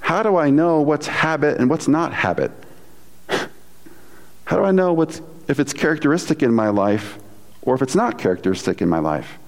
how 0.00 0.22
do 0.22 0.36
I 0.36 0.48
know 0.48 0.80
what's 0.80 1.06
habit 1.06 1.58
and 1.58 1.68
what's 1.68 1.86
not 1.86 2.14
habit? 2.14 2.50
How 3.28 4.56
do 4.56 4.64
I 4.64 4.70
know 4.70 4.94
what's, 4.94 5.20
if 5.48 5.60
it's 5.60 5.74
characteristic 5.74 6.42
in 6.42 6.54
my 6.54 6.70
life 6.70 7.18
or 7.60 7.74
if 7.74 7.82
it's 7.82 7.94
not 7.94 8.18
characteristic 8.18 8.80
in 8.80 8.88
my 8.88 9.00
life? 9.00 9.38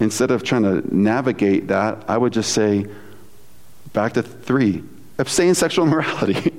Instead 0.00 0.32
of 0.32 0.42
trying 0.42 0.64
to 0.64 0.82
navigate 0.92 1.68
that, 1.68 2.04
I 2.08 2.18
would 2.18 2.32
just 2.32 2.52
say, 2.52 2.86
back 3.92 4.14
to 4.14 4.24
three 4.24 4.82
abstain 5.18 5.54
sexual 5.54 5.84
immorality. 5.86 6.52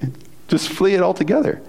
just 0.48 0.70
flee 0.70 0.94
it 0.94 1.02
altogether. 1.02 1.62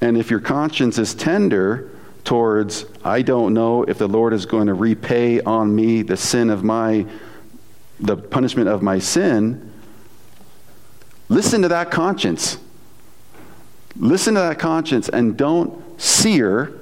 And 0.00 0.16
if 0.16 0.30
your 0.30 0.40
conscience 0.40 0.98
is 0.98 1.14
tender 1.14 1.90
towards, 2.24 2.84
I 3.04 3.22
don't 3.22 3.54
know 3.54 3.84
if 3.84 3.98
the 3.98 4.06
Lord 4.06 4.32
is 4.32 4.46
going 4.46 4.66
to 4.66 4.74
repay 4.74 5.40
on 5.40 5.74
me 5.74 6.02
the 6.02 6.16
sin 6.16 6.50
of 6.50 6.62
my, 6.62 7.06
the 7.98 8.16
punishment 8.16 8.68
of 8.68 8.82
my 8.82 8.98
sin, 8.98 9.72
listen 11.28 11.62
to 11.62 11.68
that 11.68 11.90
conscience. 11.90 12.58
Listen 13.96 14.34
to 14.34 14.40
that 14.40 14.58
conscience 14.58 15.08
and 15.08 15.36
don't 15.36 16.00
sear 16.00 16.78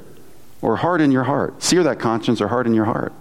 or 0.61 0.77
harden 0.77 1.11
your 1.11 1.25
heart. 1.25 1.63
Sear 1.63 1.83
that 1.85 1.99
conscience 1.99 2.41
or 2.41 2.49
harden 2.49 2.75
your 2.75 2.85
heart. 2.85 3.13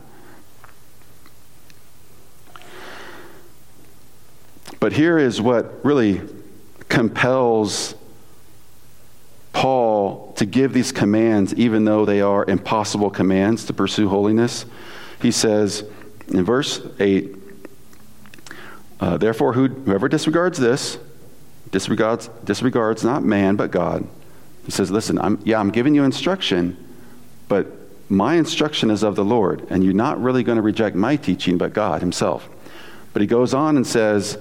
But 4.79 4.93
here 4.93 5.17
is 5.17 5.41
what 5.41 5.84
really 5.86 6.21
compels 6.89 7.95
Paul 9.55 10.33
to 10.35 10.45
give 10.45 10.73
these 10.73 10.91
commands, 10.91 11.53
even 11.53 11.85
though 11.85 12.03
they 12.03 12.19
are 12.19 12.43
impossible 12.43 13.09
commands 13.09 13.63
to 13.65 13.73
pursue 13.73 14.09
holiness. 14.09 14.65
He 15.21 15.31
says 15.31 15.85
in 16.27 16.43
verse 16.43 16.85
8, 16.99 17.33
uh, 18.99 19.17
Therefore, 19.17 19.53
whoever 19.53 20.09
disregards 20.09 20.59
this, 20.59 20.97
disregards, 21.71 22.29
disregards 22.43 23.05
not 23.05 23.23
man, 23.23 23.55
but 23.55 23.71
God. 23.71 24.05
He 24.65 24.71
says, 24.71 24.91
Listen, 24.91 25.17
I'm, 25.19 25.39
yeah, 25.45 25.57
I'm 25.57 25.71
giving 25.71 25.95
you 25.95 26.03
instruction, 26.03 26.75
but 27.47 27.67
my 28.09 28.35
instruction 28.35 28.91
is 28.91 29.03
of 29.03 29.15
the 29.15 29.23
Lord, 29.23 29.65
and 29.69 29.85
you're 29.85 29.93
not 29.93 30.21
really 30.21 30.43
going 30.43 30.57
to 30.57 30.61
reject 30.61 30.97
my 30.97 31.15
teaching, 31.15 31.57
but 31.57 31.71
God 31.71 32.01
Himself. 32.01 32.49
But 33.13 33.21
he 33.21 33.27
goes 33.27 33.53
on 33.53 33.77
and 33.77 33.87
says, 33.87 34.37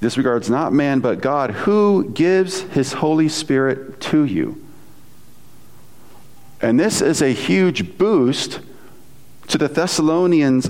disregards 0.00 0.48
not 0.48 0.72
man 0.72 1.00
but 1.00 1.20
God, 1.20 1.50
who 1.50 2.10
gives 2.10 2.60
his 2.60 2.94
Holy 2.94 3.28
Spirit 3.28 4.00
to 4.02 4.24
you. 4.24 4.64
And 6.60 6.78
this 6.78 7.00
is 7.00 7.22
a 7.22 7.32
huge 7.32 7.98
boost 7.98 8.60
to 9.48 9.58
the 9.58 9.68
Thessalonians 9.68 10.68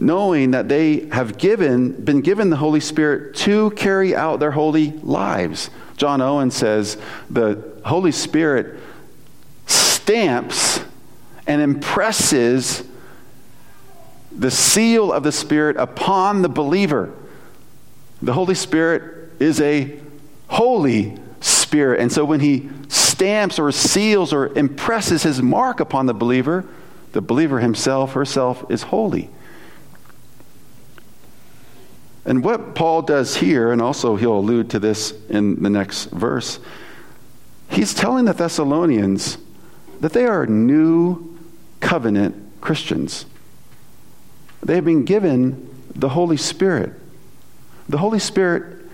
knowing 0.00 0.52
that 0.52 0.68
they 0.68 1.06
have 1.08 1.36
given 1.36 1.92
been 2.04 2.22
given 2.22 2.48
the 2.48 2.56
Holy 2.56 2.80
Spirit 2.80 3.34
to 3.36 3.70
carry 3.72 4.16
out 4.16 4.40
their 4.40 4.50
holy 4.50 4.92
lives. 5.02 5.68
John 5.98 6.22
Owen 6.22 6.50
says 6.50 6.96
the 7.28 7.62
Holy 7.84 8.12
Spirit 8.12 8.80
stamps 9.66 10.80
and 11.46 11.60
impresses 11.60 12.82
the 14.32 14.50
seal 14.50 15.12
of 15.12 15.22
the 15.22 15.32
Spirit 15.32 15.76
upon 15.76 16.42
the 16.42 16.48
believer. 16.48 17.12
The 18.22 18.32
Holy 18.32 18.54
Spirit 18.54 19.32
is 19.40 19.60
a 19.60 19.98
holy 20.48 21.16
Spirit. 21.40 22.00
And 22.00 22.12
so 22.12 22.24
when 22.24 22.40
he 22.40 22.68
stamps 22.88 23.58
or 23.58 23.72
seals 23.72 24.32
or 24.32 24.56
impresses 24.56 25.22
his 25.22 25.40
mark 25.40 25.80
upon 25.80 26.06
the 26.06 26.14
believer, 26.14 26.66
the 27.12 27.20
believer 27.20 27.60
himself, 27.60 28.12
herself, 28.12 28.70
is 28.70 28.82
holy. 28.84 29.30
And 32.24 32.44
what 32.44 32.74
Paul 32.74 33.02
does 33.02 33.36
here, 33.36 33.72
and 33.72 33.80
also 33.80 34.16
he'll 34.16 34.38
allude 34.38 34.70
to 34.70 34.78
this 34.78 35.12
in 35.28 35.62
the 35.62 35.70
next 35.70 36.06
verse, 36.10 36.60
he's 37.70 37.94
telling 37.94 38.26
the 38.26 38.34
Thessalonians 38.34 39.38
that 40.00 40.12
they 40.12 40.26
are 40.26 40.46
new 40.46 41.38
covenant 41.80 42.60
Christians. 42.60 43.24
They've 44.62 44.84
been 44.84 45.04
given 45.04 45.68
the 45.94 46.10
Holy 46.10 46.36
Spirit. 46.36 46.92
The 47.88 47.98
Holy 47.98 48.18
Spirit, 48.18 48.84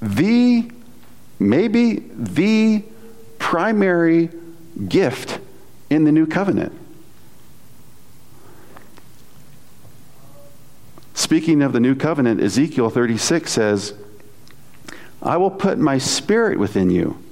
the, 0.00 0.70
maybe 1.38 1.98
the 2.16 2.84
primary 3.38 4.30
gift 4.88 5.38
in 5.90 6.04
the 6.04 6.12
new 6.12 6.26
covenant. 6.26 6.72
Speaking 11.14 11.62
of 11.62 11.72
the 11.72 11.80
new 11.80 11.94
covenant, 11.94 12.40
Ezekiel 12.40 12.90
36 12.90 13.50
says, 13.50 13.94
I 15.20 15.36
will 15.36 15.50
put 15.50 15.78
my 15.78 15.98
spirit 15.98 16.58
within 16.58 16.90
you 16.90 17.22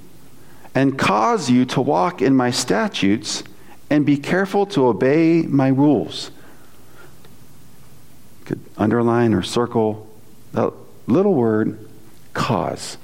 and 0.75 0.99
cause 0.99 1.49
you 1.49 1.65
to 1.65 1.81
walk 1.81 2.21
in 2.21 2.35
my 2.35 2.51
statutes 2.51 3.43
and 3.89 4.05
be 4.05 4.17
careful 4.17 4.65
to 4.67 4.87
obey 4.87 5.43
my 5.43 5.69
rules 5.69 6.31
could 8.47 8.61
underline 8.77 9.33
or 9.33 9.43
circle 9.43 10.07
that 10.53 10.71
little 11.05 11.33
word, 11.33 11.89
cause. 12.33 12.97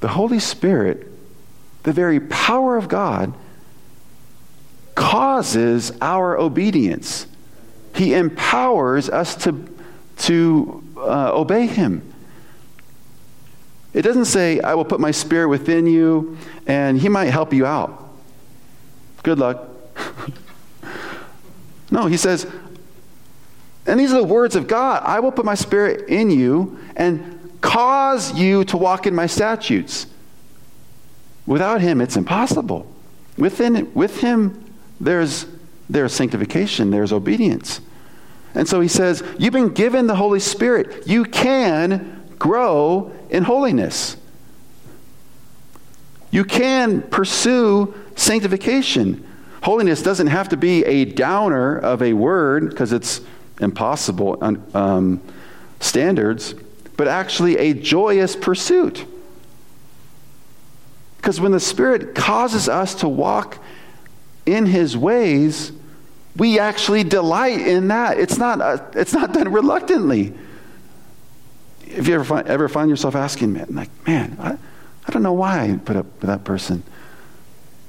The 0.00 0.08
Holy 0.08 0.38
Spirit, 0.38 1.06
the 1.82 1.92
very 1.92 2.18
power 2.18 2.78
of 2.78 2.88
God, 2.88 3.34
causes 4.94 5.92
our 6.00 6.38
obedience. 6.38 7.26
He 7.94 8.14
empowers 8.14 9.10
us 9.10 9.36
to, 9.44 9.68
to 10.20 10.82
uh, 10.96 11.32
obey 11.34 11.66
Him. 11.66 12.14
It 13.92 14.02
doesn't 14.02 14.24
say, 14.24 14.60
I 14.60 14.74
will 14.74 14.86
put 14.86 15.00
my 15.00 15.10
spirit 15.10 15.48
within 15.48 15.86
you 15.86 16.38
and 16.66 16.98
He 16.98 17.10
might 17.10 17.26
help 17.26 17.52
you 17.52 17.66
out. 17.66 18.10
Good 19.22 19.38
luck. 19.38 19.68
no, 21.90 22.06
He 22.06 22.16
says, 22.16 22.46
and 23.86 24.00
these 24.00 24.12
are 24.12 24.20
the 24.20 24.26
words 24.26 24.56
of 24.56 24.66
God 24.66 25.02
I 25.04 25.20
will 25.20 25.32
put 25.32 25.44
my 25.44 25.54
spirit 25.54 26.08
in 26.08 26.30
you 26.30 26.78
and 26.96 27.36
cause 27.60 28.34
you 28.34 28.64
to 28.64 28.76
walk 28.76 29.06
in 29.06 29.14
my 29.14 29.26
statutes. 29.26 30.06
Without 31.46 31.80
him, 31.80 32.00
it's 32.00 32.16
impossible. 32.16 32.92
Within, 33.38 33.92
with 33.94 34.20
him, 34.20 34.74
there's, 35.00 35.46
there's 35.88 36.12
sanctification, 36.12 36.90
there's 36.90 37.12
obedience. 37.12 37.80
And 38.54 38.66
so 38.68 38.80
he 38.80 38.88
says, 38.88 39.22
You've 39.38 39.52
been 39.52 39.68
given 39.68 40.06
the 40.06 40.16
Holy 40.16 40.40
Spirit. 40.40 41.06
You 41.06 41.24
can 41.24 42.24
grow 42.38 43.12
in 43.30 43.44
holiness. 43.44 44.16
You 46.30 46.44
can 46.44 47.02
pursue 47.02 47.94
sanctification. 48.16 49.26
Holiness 49.62 50.02
doesn't 50.02 50.28
have 50.28 50.48
to 50.50 50.56
be 50.56 50.84
a 50.84 51.04
downer 51.04 51.78
of 51.78 52.02
a 52.02 52.12
word 52.12 52.70
because 52.70 52.92
it's 52.92 53.20
impossible 53.60 54.38
um, 54.74 55.20
standards, 55.80 56.54
but 56.96 57.08
actually 57.08 57.56
a 57.58 57.74
joyous 57.74 58.36
pursuit. 58.36 59.04
Because 61.16 61.40
when 61.40 61.52
the 61.52 61.60
Spirit 61.60 62.14
causes 62.14 62.68
us 62.68 62.94
to 62.96 63.08
walk 63.08 63.58
in 64.44 64.66
His 64.66 64.96
ways, 64.96 65.72
we 66.36 66.58
actually 66.58 67.02
delight 67.02 67.60
in 67.60 67.88
that. 67.88 68.18
It's 68.18 68.38
not, 68.38 68.60
uh, 68.60 68.78
it's 68.94 69.12
not 69.12 69.32
done 69.32 69.50
reluctantly. 69.50 70.34
If 71.86 72.08
you 72.08 72.14
ever 72.14 72.24
find, 72.24 72.46
ever 72.46 72.68
find 72.68 72.90
yourself 72.90 73.14
asking, 73.14 73.52
man, 73.52 73.68
like, 73.70 73.90
man, 74.06 74.36
I, 74.40 74.52
I 75.06 75.12
don't 75.12 75.22
know 75.22 75.32
why 75.32 75.64
I 75.64 75.76
put 75.76 75.96
up 75.96 76.06
with 76.20 76.28
that 76.28 76.44
person, 76.44 76.82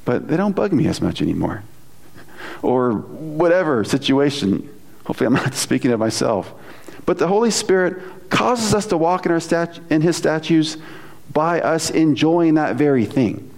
but 0.06 0.28
they 0.28 0.38
don't 0.38 0.56
bug 0.56 0.72
me 0.72 0.88
as 0.88 1.02
much 1.02 1.22
anymore. 1.22 1.64
or 2.62 2.94
whatever 2.94 3.84
situation. 3.84 4.70
Hopefully, 5.08 5.28
I'm 5.28 5.34
not 5.34 5.54
speaking 5.56 5.92
of 5.92 6.00
myself. 6.00 6.54
But 7.06 7.18
the 7.18 7.28
Holy 7.28 7.50
Spirit 7.50 8.30
causes 8.30 8.74
us 8.74 8.86
to 8.88 8.98
walk 8.98 9.26
in, 9.26 9.32
our 9.32 9.40
stat- 9.40 9.80
in 9.90 10.02
His 10.02 10.18
statutes 10.18 10.78
by 11.32 11.62
us 11.62 11.90
enjoying 11.90 12.56
that 12.56 12.76
very 12.76 13.06
thing. 13.06 13.50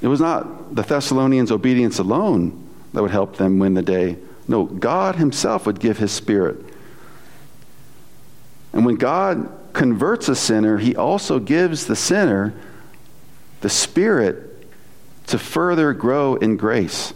It 0.00 0.08
was 0.08 0.20
not 0.20 0.74
the 0.74 0.82
Thessalonians' 0.82 1.52
obedience 1.52 1.98
alone 1.98 2.66
that 2.94 3.02
would 3.02 3.10
help 3.10 3.36
them 3.36 3.58
win 3.58 3.74
the 3.74 3.82
day. 3.82 4.16
No, 4.46 4.64
God 4.64 5.16
Himself 5.16 5.66
would 5.66 5.78
give 5.78 5.98
His 5.98 6.10
Spirit. 6.10 6.64
And 8.72 8.86
when 8.86 8.94
God 8.94 9.52
converts 9.74 10.30
a 10.30 10.34
sinner, 10.34 10.78
He 10.78 10.96
also 10.96 11.38
gives 11.38 11.84
the 11.86 11.96
sinner 11.96 12.54
the 13.60 13.68
Spirit 13.68 14.66
to 15.26 15.38
further 15.38 15.92
grow 15.92 16.36
in 16.36 16.56
grace. 16.56 17.12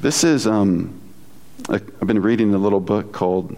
This 0.00 0.24
is, 0.24 0.46
um, 0.46 0.98
I've 1.68 2.06
been 2.06 2.22
reading 2.22 2.54
a 2.54 2.58
little 2.58 2.80
book 2.80 3.12
called, 3.12 3.54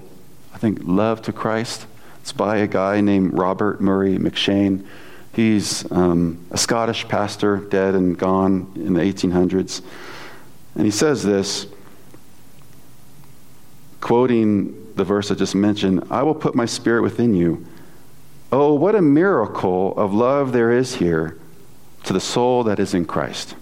I 0.53 0.59
think, 0.59 0.81
Love 0.83 1.23
to 1.23 1.33
Christ. 1.33 1.87
It's 2.21 2.33
by 2.33 2.57
a 2.57 2.67
guy 2.67 3.01
named 3.01 3.39
Robert 3.39 3.81
Murray 3.81 4.19
M'Cheyne. 4.19 4.85
He's 5.33 5.89
um, 5.93 6.45
a 6.51 6.59
Scottish 6.59 7.07
pastor, 7.07 7.59
dead 7.59 7.95
and 7.95 8.19
gone 8.19 8.73
in 8.75 8.95
the 8.95 9.01
1800s. 9.01 9.83
And 10.75 10.85
he 10.85 10.91
says 10.91 11.23
this, 11.23 11.69
quoting 14.01 14.95
the 14.97 15.05
verse 15.05 15.31
I 15.31 15.37
just 15.37 15.55
mentioned 15.55 16.09
I 16.11 16.25
will 16.25 16.35
put 16.35 16.57
my 16.57 16.67
spirit 16.67 17.03
within 17.03 17.35
you. 17.35 17.65
Oh, 18.51 18.75
what 18.75 18.97
a 18.97 19.01
miracle 19.01 19.97
of 19.97 20.13
love 20.13 20.51
there 20.51 20.73
is 20.73 20.97
here 20.97 21.39
to 22.03 22.13
the 22.13 22.21
soul 22.21 22.65
that 22.65 22.81
is 22.81 22.95
in 22.95 23.05
Christ. 23.05 23.55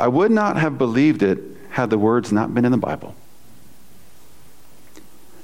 I 0.00 0.08
would 0.08 0.30
not 0.30 0.56
have 0.56 0.78
believed 0.78 1.22
it 1.22 1.38
had 1.70 1.90
the 1.90 1.98
words 1.98 2.32
not 2.32 2.54
been 2.54 2.64
in 2.64 2.72
the 2.72 2.78
Bible. 2.78 3.14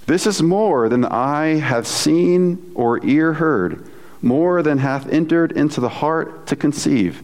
This 0.07 0.26
is 0.26 0.43
more 0.43 0.89
than 0.89 1.05
eye 1.05 1.59
hath 1.59 1.87
seen 1.87 2.72
or 2.74 3.05
ear 3.05 3.35
heard 3.35 3.91
more 4.22 4.62
than 4.62 4.78
hath 4.78 5.09
entered 5.09 5.53
into 5.53 5.81
the 5.81 5.89
heart 5.89 6.47
to 6.49 6.57
conceive. 6.57 7.22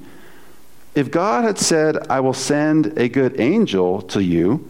If 0.94 1.11
God 1.11 1.44
had 1.44 1.59
said, 1.59 2.11
I 2.11 2.20
will 2.20 2.34
send 2.34 2.98
a 2.98 3.09
good 3.09 3.40
angel 3.40 4.02
to 4.02 4.22
you, 4.22 4.68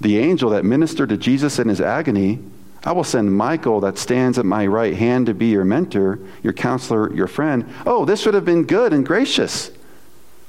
the 0.00 0.18
angel 0.18 0.50
that 0.50 0.64
ministered 0.64 1.08
to 1.10 1.16
Jesus 1.16 1.58
in 1.58 1.68
his 1.68 1.80
agony, 1.80 2.40
I 2.84 2.92
will 2.92 3.04
send 3.04 3.34
Michael 3.34 3.80
that 3.80 3.98
stands 3.98 4.38
at 4.38 4.44
my 4.44 4.66
right 4.66 4.94
hand 4.94 5.26
to 5.26 5.34
be 5.34 5.46
your 5.46 5.64
mentor, 5.64 6.18
your 6.42 6.52
counselor, 6.52 7.12
your 7.14 7.26
friend. 7.26 7.72
Oh, 7.86 8.04
this 8.04 8.26
would 8.26 8.34
have 8.34 8.44
been 8.44 8.64
good 8.64 8.92
and 8.92 9.06
gracious. 9.06 9.70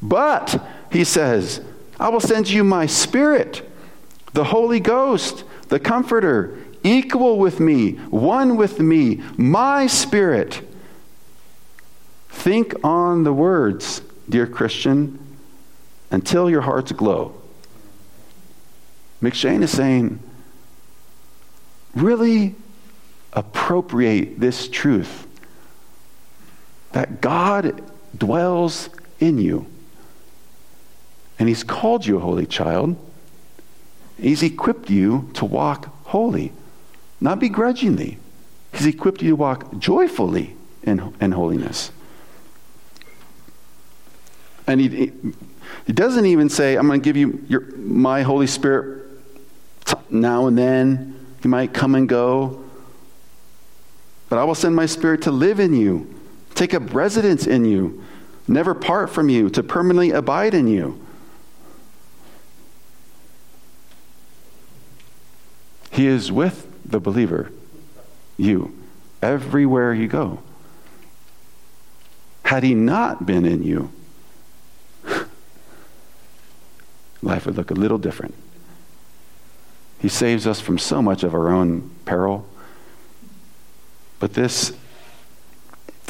But, 0.01 0.61
he 0.91 1.03
says, 1.03 1.61
I 1.99 2.09
will 2.09 2.19
send 2.19 2.49
you 2.49 2.63
my 2.63 2.85
spirit, 2.85 3.67
the 4.33 4.45
Holy 4.45 4.79
Ghost, 4.79 5.43
the 5.69 5.79
Comforter, 5.79 6.57
equal 6.83 7.39
with 7.39 7.59
me, 7.59 7.93
one 8.09 8.55
with 8.55 8.79
me, 8.79 9.21
my 9.37 9.87
spirit 9.87 10.61
Think 12.37 12.75
on 12.83 13.23
the 13.23 13.33
words, 13.33 14.01
dear 14.29 14.45
Christian, 14.45 15.17
until 16.11 16.49
your 16.49 16.61
hearts 16.61 16.91
glow. 16.91 17.33
M'Cheyne 19.21 19.63
is 19.63 19.71
saying, 19.71 20.19
really 21.95 22.55
appropriate 23.33 24.39
this 24.39 24.69
truth 24.69 25.25
that 26.91 27.21
God 27.21 27.83
dwells 28.15 28.89
in 29.19 29.39
you. 29.39 29.65
And 31.39 31.47
He's 31.47 31.63
called 31.63 32.05
you 32.05 32.17
a 32.17 32.19
holy 32.19 32.45
child. 32.45 32.95
He's 34.19 34.41
equipped 34.41 34.89
you 34.89 35.29
to 35.35 35.45
walk 35.45 35.93
holy, 36.05 36.51
not 37.21 37.39
begrudgingly. 37.39 38.17
He's 38.73 38.87
equipped 38.87 39.21
you 39.21 39.29
to 39.29 39.35
walk 39.35 39.77
joyfully 39.77 40.55
in, 40.83 41.13
in 41.21 41.31
holiness. 41.31 41.91
And 44.65 44.81
he, 44.81 45.11
he 45.85 45.93
doesn't 45.93 46.25
even 46.25 46.49
say, 46.49 46.75
I'm 46.75 46.87
going 46.87 46.99
to 46.99 47.03
give 47.03 47.15
you 47.15 47.43
your, 47.47 47.61
my 47.77 48.21
Holy 48.23 48.47
Spirit 48.47 49.05
now 50.09 50.47
and 50.47 50.57
then. 50.57 51.25
He 51.41 51.47
might 51.47 51.73
come 51.73 51.95
and 51.95 52.09
go. 52.09 52.63
But 54.29 54.39
I 54.39 54.43
will 54.43 54.55
send 54.55 54.75
my 54.75 54.85
Spirit 54.85 55.21
to 55.23 55.31
live 55.31 55.59
in 55.59 55.73
you, 55.73 56.13
take 56.55 56.73
up 56.73 56.93
residence 56.93 57.47
in 57.47 57.63
you, 57.63 58.03
never 58.47 58.73
part 58.73 59.09
from 59.09 59.29
you, 59.29 59.49
to 59.51 59.63
permanently 59.63 60.11
abide 60.11 60.53
in 60.53 60.67
you. 60.67 60.99
He 65.97 66.05
is 66.05 66.31
with 66.31 66.67
the 66.85 66.99
believer, 66.99 67.51
you, 68.37 68.77
everywhere 69.19 69.95
you 69.95 70.07
go. 70.07 70.43
Had 72.43 72.61
he 72.61 72.75
not 72.75 73.25
been 73.25 73.47
in 73.47 73.63
you, 73.63 73.91
life 77.23 77.47
would 77.47 77.57
look 77.57 77.71
a 77.71 77.73
little 77.73 77.97
different. 77.97 78.35
He 79.99 80.07
saves 80.07 80.45
us 80.45 80.61
from 80.61 80.77
so 80.77 81.01
much 81.01 81.23
of 81.23 81.33
our 81.33 81.49
own 81.49 81.89
peril. 82.05 82.47
But 84.19 84.35
this 84.35 84.73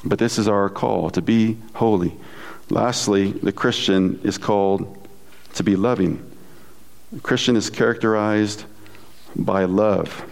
but 0.04 0.20
this 0.20 0.38
is 0.38 0.50
our 0.50 0.68
call 0.68 1.12
to 1.12 1.22
be 1.22 1.56
holy. 1.76 2.14
Lastly, 2.70 3.32
the 3.32 3.54
Christian 3.54 4.20
is 4.26 4.38
called 4.38 5.08
to 5.54 5.64
be 5.64 5.78
loving. 5.78 6.30
The 7.14 7.22
Christian 7.22 7.56
is 7.56 7.70
characterized 7.70 8.66
by 9.38 9.66
love. 9.66 10.26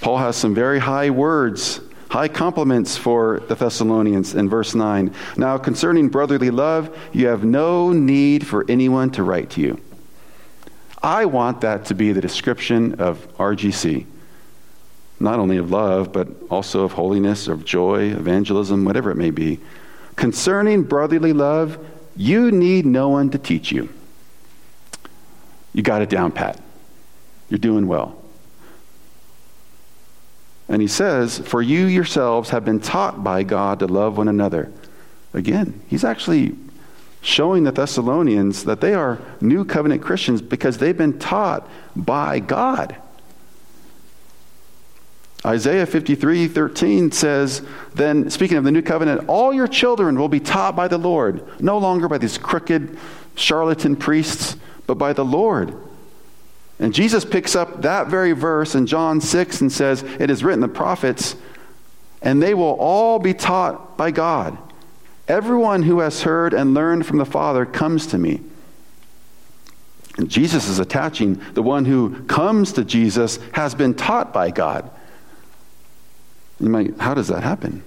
Paul 0.00 0.18
has 0.18 0.36
some 0.36 0.54
very 0.54 0.78
high 0.78 1.10
words 1.10 1.80
high 2.10 2.28
compliments 2.28 2.96
for 2.96 3.40
the 3.46 3.54
Thessalonians 3.54 4.34
in 4.34 4.48
verse 4.48 4.74
9. 4.74 5.14
Now, 5.36 5.56
concerning 5.56 6.08
brotherly 6.08 6.50
love, 6.50 6.96
you 7.12 7.28
have 7.28 7.44
no 7.44 7.92
need 7.92 8.46
for 8.46 8.66
anyone 8.68 9.10
to 9.12 9.22
write 9.22 9.50
to 9.50 9.60
you. 9.60 9.80
I 11.02 11.24
want 11.24 11.60
that 11.62 11.86
to 11.86 11.94
be 11.94 12.12
the 12.12 12.20
description 12.20 13.00
of 13.00 13.26
RGC. 13.38 14.06
Not 15.20 15.38
only 15.38 15.56
of 15.56 15.70
love, 15.70 16.12
but 16.12 16.28
also 16.50 16.82
of 16.82 16.92
holiness, 16.92 17.46
of 17.46 17.64
joy, 17.64 18.10
evangelism, 18.10 18.84
whatever 18.84 19.10
it 19.10 19.16
may 19.16 19.30
be. 19.30 19.60
Concerning 20.16 20.82
brotherly 20.82 21.32
love, 21.32 21.78
you 22.16 22.50
need 22.50 22.86
no 22.86 23.08
one 23.08 23.30
to 23.30 23.38
teach 23.38 23.70
you. 23.70 23.88
You 25.72 25.82
got 25.82 26.02
it 26.02 26.10
down 26.10 26.32
pat. 26.32 26.60
You're 27.50 27.58
doing 27.58 27.86
well. 27.86 28.16
And 30.68 30.80
he 30.80 30.88
says, 30.88 31.40
For 31.40 31.60
you 31.60 31.86
yourselves 31.86 32.50
have 32.50 32.64
been 32.64 32.80
taught 32.80 33.22
by 33.22 33.42
God 33.42 33.80
to 33.80 33.86
love 33.86 34.16
one 34.16 34.28
another. 34.28 34.72
Again, 35.34 35.82
he's 35.88 36.04
actually 36.04 36.56
showing 37.22 37.64
the 37.64 37.72
Thessalonians 37.72 38.64
that 38.64 38.80
they 38.80 38.94
are 38.94 39.20
new 39.40 39.64
covenant 39.64 40.00
Christians 40.00 40.40
because 40.40 40.78
they've 40.78 40.96
been 40.96 41.18
taught 41.18 41.68
by 41.94 42.38
God. 42.38 42.96
Isaiah 45.44 45.86
53 45.86 46.48
13 46.48 47.12
says, 47.12 47.62
Then, 47.94 48.30
speaking 48.30 48.58
of 48.58 48.64
the 48.64 48.70
new 48.70 48.82
covenant, 48.82 49.28
all 49.28 49.52
your 49.52 49.68
children 49.68 50.18
will 50.18 50.28
be 50.28 50.40
taught 50.40 50.76
by 50.76 50.86
the 50.86 50.98
Lord, 50.98 51.60
no 51.60 51.78
longer 51.78 52.08
by 52.08 52.18
these 52.18 52.38
crooked 52.38 52.96
charlatan 53.34 53.96
priests, 53.96 54.56
but 54.86 54.98
by 54.98 55.12
the 55.12 55.24
Lord. 55.24 55.74
And 56.80 56.92
Jesus 56.92 57.24
picks 57.24 57.54
up 57.54 57.82
that 57.82 58.08
very 58.08 58.32
verse 58.32 58.74
in 58.74 58.86
John 58.86 59.20
6 59.20 59.60
and 59.60 59.70
says, 59.70 60.02
It 60.02 60.30
is 60.30 60.42
written, 60.42 60.60
the 60.60 60.66
prophets, 60.66 61.36
and 62.20 62.42
they 62.42 62.54
will 62.54 62.76
all 62.80 63.20
be 63.20 63.34
taught 63.34 63.96
by 63.96 64.10
God. 64.10 64.58
Everyone 65.28 65.84
who 65.84 66.00
has 66.00 66.22
heard 66.22 66.52
and 66.52 66.74
learned 66.74 67.06
from 67.06 67.18
the 67.18 67.24
Father 67.24 67.64
comes 67.64 68.08
to 68.08 68.18
me. 68.18 68.40
And 70.16 70.28
Jesus 70.28 70.68
is 70.68 70.80
attaching 70.80 71.40
the 71.54 71.62
one 71.62 71.84
who 71.84 72.24
comes 72.24 72.72
to 72.72 72.84
Jesus 72.84 73.38
has 73.52 73.76
been 73.76 73.94
taught 73.94 74.32
by 74.32 74.50
God. 74.50 74.90
You 76.58 76.68
might, 76.68 76.98
how 76.98 77.14
does 77.14 77.28
that 77.28 77.44
happen? 77.44 77.84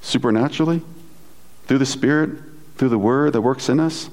supernaturally 0.00 0.82
through 1.66 1.78
the 1.78 1.86
Spirit, 1.86 2.38
through 2.76 2.88
the 2.88 2.98
Word 2.98 3.32
that 3.32 3.40
works 3.40 3.68
in 3.68 3.80
us. 3.80 4.10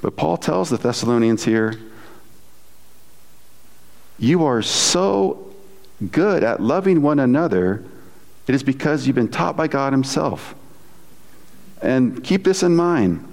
But 0.00 0.16
Paul 0.16 0.36
tells 0.36 0.70
the 0.70 0.76
Thessalonians 0.76 1.44
here 1.44 1.78
you 4.18 4.44
are 4.44 4.62
so 4.62 5.54
good 6.10 6.42
at 6.42 6.60
loving 6.60 7.02
one 7.02 7.18
another, 7.18 7.84
it 8.46 8.54
is 8.54 8.62
because 8.62 9.06
you've 9.06 9.16
been 9.16 9.28
taught 9.28 9.56
by 9.56 9.68
God 9.68 9.92
Himself. 9.92 10.54
And 11.82 12.24
keep 12.24 12.44
this 12.44 12.62
in 12.62 12.74
mind 12.74 13.32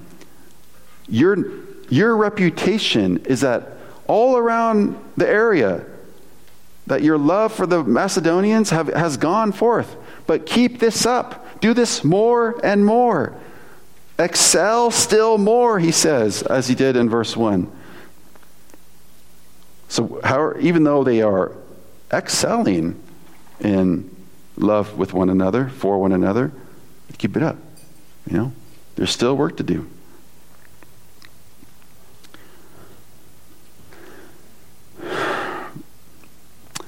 your, 1.08 1.38
your 1.90 2.16
reputation 2.16 3.18
is 3.26 3.42
that 3.42 3.78
all 4.08 4.38
around 4.38 4.98
the 5.18 5.28
area, 5.28 5.86
that 6.88 7.02
your 7.02 7.18
love 7.18 7.54
for 7.54 7.66
the 7.66 7.84
Macedonians 7.84 8.70
have, 8.70 8.88
has 8.88 9.18
gone 9.18 9.52
forth. 9.52 9.96
But 10.28 10.46
keep 10.46 10.80
this 10.80 11.06
up. 11.06 11.60
Do 11.62 11.74
this 11.74 12.04
more 12.04 12.60
and 12.64 12.86
more. 12.86 13.40
Excel 14.20 14.92
still 14.92 15.38
more, 15.38 15.80
he 15.80 15.92
says, 15.92 16.44
as 16.44 16.68
he 16.68 16.76
did 16.76 16.96
in 16.96 17.10
verse 17.10 17.36
1. 17.36 17.72
So, 19.88 20.20
how, 20.24 20.54
even 20.60 20.84
though 20.84 21.04
they 21.04 21.22
are 21.22 21.52
excelling 22.12 23.02
in 23.60 24.10
love 24.56 24.98
with 24.98 25.14
one 25.14 25.30
another, 25.30 25.70
for 25.70 26.00
one 26.00 26.12
another, 26.12 26.52
keep 27.18 27.36
it 27.36 27.44
up. 27.44 27.58
You 28.30 28.38
know, 28.38 28.52
there's 28.96 29.12
still 29.12 29.36
work 29.36 29.58
to 29.58 29.64
do. 29.64 29.90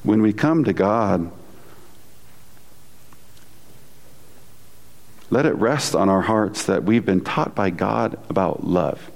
When 0.03 0.21
we 0.21 0.33
come 0.33 0.63
to 0.65 0.73
God, 0.73 1.31
let 5.29 5.45
it 5.45 5.55
rest 5.55 5.95
on 5.95 6.09
our 6.09 6.21
hearts 6.21 6.65
that 6.65 6.83
we've 6.83 7.05
been 7.05 7.21
taught 7.21 7.55
by 7.55 7.69
God 7.69 8.17
about 8.29 8.65
love. 8.65 9.11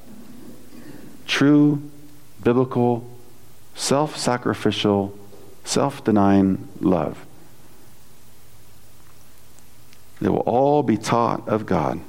True 1.27 1.89
biblical 2.43 3.07
self 3.75 4.17
sacrificial, 4.17 5.17
self 5.63 6.03
denying 6.03 6.67
love. 6.79 7.25
They 10.19 10.29
will 10.29 10.39
all 10.39 10.83
be 10.83 10.97
taught 10.97 11.47
of 11.47 11.65
God. 11.65 12.01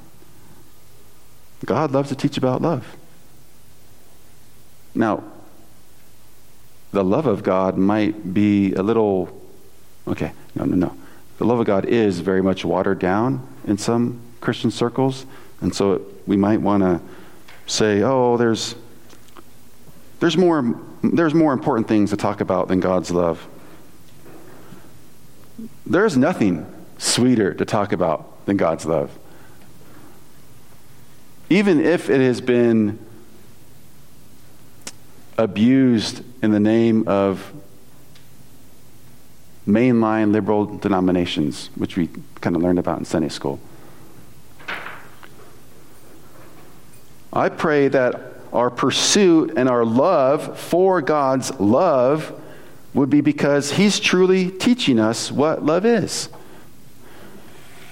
God 1.65 1.91
loves 1.91 2.09
to 2.09 2.15
teach 2.15 2.37
about 2.37 2.61
love. 2.61 2.97
Now, 4.93 5.23
the 6.91 7.03
love 7.03 7.25
of 7.25 7.43
God 7.43 7.77
might 7.77 8.33
be 8.33 8.73
a 8.73 8.83
little, 8.83 9.41
okay, 10.07 10.33
no, 10.55 10.65
no, 10.65 10.75
no. 10.75 10.97
The 11.37 11.45
love 11.45 11.59
of 11.59 11.65
God 11.65 11.85
is 11.85 12.19
very 12.19 12.41
much 12.41 12.65
watered 12.65 12.99
down 12.99 13.47
in 13.65 13.77
some 13.77 14.19
Christian 14.39 14.71
circles. 14.71 15.25
And 15.61 15.73
so 15.73 15.93
it, 15.93 16.01
we 16.27 16.37
might 16.37 16.61
want 16.61 16.83
to 16.83 17.01
say, 17.67 18.01
oh, 18.01 18.37
there's, 18.37 18.75
there's 20.19 20.37
more 20.37 20.79
there's 21.03 21.33
more 21.33 21.51
important 21.51 21.87
things 21.87 22.11
to 22.11 22.17
talk 22.17 22.41
about 22.41 22.67
than 22.67 22.79
God's 22.79 23.09
love. 23.11 23.47
There's 25.85 26.15
nothing 26.15 26.65
sweeter 26.97 27.53
to 27.55 27.65
talk 27.65 27.91
about 27.91 28.45
than 28.45 28.57
God's 28.57 28.85
love. 28.85 29.11
Even 31.49 31.83
if 31.83 32.09
it 32.09 32.21
has 32.21 32.39
been 32.39 32.99
abused 35.37 36.23
in 36.43 36.51
the 36.51 36.59
name 36.59 37.07
of 37.07 37.51
mainline 39.67 40.31
liberal 40.31 40.65
denominations, 40.65 41.69
which 41.75 41.95
we 41.95 42.09
kind 42.41 42.55
of 42.55 42.61
learned 42.61 42.79
about 42.79 42.99
in 42.99 43.05
Sunday 43.05 43.29
school. 43.29 43.59
I 47.33 47.49
pray 47.49 47.87
that 47.87 48.33
our 48.51 48.69
pursuit 48.69 49.53
and 49.55 49.69
our 49.69 49.85
love 49.85 50.59
for 50.59 51.01
God's 51.01 51.57
love 51.59 52.37
would 52.93 53.09
be 53.09 53.21
because 53.21 53.71
He's 53.71 53.99
truly 53.99 54.51
teaching 54.51 54.99
us 54.99 55.31
what 55.31 55.63
love 55.63 55.85
is. 55.85 56.27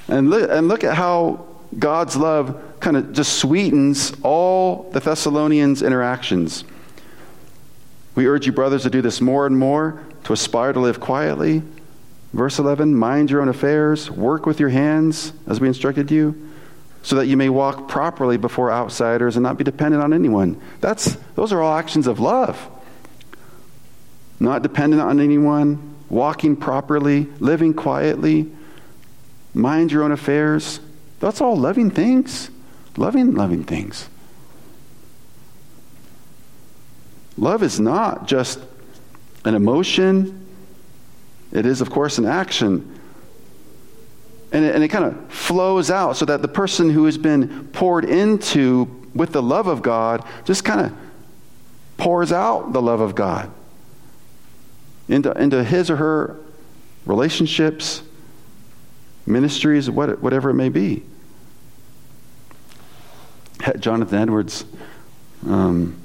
And, 0.10 0.30
li- 0.30 0.48
and 0.50 0.68
look 0.68 0.84
at 0.84 0.96
how 0.96 1.46
God's 1.78 2.18
love 2.18 2.62
kind 2.80 2.98
of 2.98 3.14
just 3.14 3.40
sweetens 3.40 4.14
all 4.24 4.90
the 4.92 5.00
Thessalonians' 5.00 5.82
interactions. 5.82 6.64
We 8.16 8.28
urge 8.28 8.46
you, 8.46 8.52
brothers, 8.52 8.84
to 8.84 8.90
do 8.90 9.02
this 9.02 9.22
more 9.22 9.46
and 9.46 9.58
more, 9.58 10.04
to 10.30 10.34
aspire 10.34 10.72
to 10.72 10.80
live 10.80 11.00
quietly. 11.00 11.64
Verse 12.34 12.60
11 12.60 12.94
mind 12.94 13.32
your 13.32 13.42
own 13.42 13.50
affairs, 13.50 14.12
work 14.12 14.46
with 14.46 14.60
your 14.60 14.70
hands 14.70 15.34
as 15.48 15.60
we 15.60 15.68
instructed 15.68 16.12
you 16.12 16.52
so 17.02 17.16
that 17.16 17.26
you 17.26 17.36
may 17.36 17.50
walk 17.50 17.88
properly 17.88 18.38
before 18.38 18.72
outsiders 18.72 19.38
and 19.38 19.44
not 19.44 19.58
be 19.58 19.64
dependent 19.64 20.04
on 20.04 20.14
anyone. 20.14 20.62
That's, 20.82 21.18
those 21.34 21.52
are 21.52 21.64
all 21.64 21.76
actions 21.76 22.06
of 22.06 22.20
love. 22.20 22.64
Not 24.40 24.62
dependent 24.62 25.02
on 25.02 25.20
anyone, 25.20 25.96
walking 26.10 26.56
properly, 26.56 27.22
living 27.40 27.74
quietly, 27.74 28.52
mind 29.56 29.92
your 29.92 30.04
own 30.04 30.12
affairs. 30.12 30.80
That's 31.20 31.42
all 31.42 31.58
loving 31.58 31.90
things. 31.90 32.52
Loving, 32.98 33.34
loving 33.34 33.64
things. 33.64 34.08
Love 37.36 37.64
is 37.64 37.80
not 37.80 38.28
just 38.28 38.60
an 39.46 39.56
emotion, 39.56 40.46
it 41.52 41.66
is, 41.66 41.82
of 41.82 41.90
course, 41.90 42.18
an 42.18 42.26
action. 42.26 43.00
And 44.52 44.66
it, 44.66 44.76
and 44.76 44.84
it 44.84 44.88
kind 44.90 45.06
of 45.06 45.32
flows 45.32 45.92
out 45.92 46.18
so 46.18 46.26
that 46.26 46.42
the 46.42 46.48
person 46.48 46.90
who 46.90 47.06
has 47.06 47.18
been 47.18 47.68
poured 47.70 48.06
into 48.06 48.86
with 49.14 49.32
the 49.32 49.42
love 49.42 49.68
of 49.68 49.82
God 49.82 50.26
just 50.46 50.64
kind 50.64 50.82
of 50.82 50.94
pours 51.98 52.32
out 52.32 52.74
the 52.74 52.82
love 52.82 53.02
of 53.02 53.16
God 53.16 53.52
into, 55.08 55.32
into 55.32 55.64
his 55.64 55.90
or 55.90 55.98
her 55.98 56.38
relationships, 57.06 58.04
ministries, 59.26 59.90
what, 59.90 60.22
whatever 60.22 60.52
it 60.52 60.56
may 60.56 60.70
be. 60.70 61.04
Jonathan 63.80 64.20
Edwards, 64.20 64.66
um, 65.48 66.00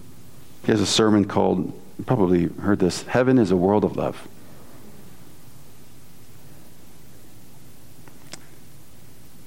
he 0.65 0.73
has 0.73 0.81
a 0.81 0.87
sermon 0.87 1.25
called, 1.25 1.79
probably 2.07 2.49
heard 2.61 2.79
this 2.79 3.03
Heaven 3.03 3.39
is 3.39 3.51
a 3.51 3.57
World 3.57 3.85
of 3.85 3.97
Love. 3.97 4.29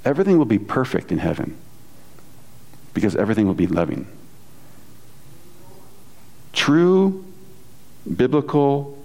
everything 0.07 0.37
will 0.37 0.45
be 0.45 0.57
perfect 0.57 1.11
in 1.11 1.17
heaven 1.17 1.57
because 2.93 3.13
everything 3.15 3.45
will 3.45 3.53
be 3.53 3.67
loving. 3.67 4.07
True, 6.53 7.25
biblical, 8.15 8.97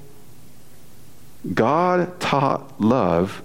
God 1.52 2.20
taught 2.20 2.80
love 2.80 3.42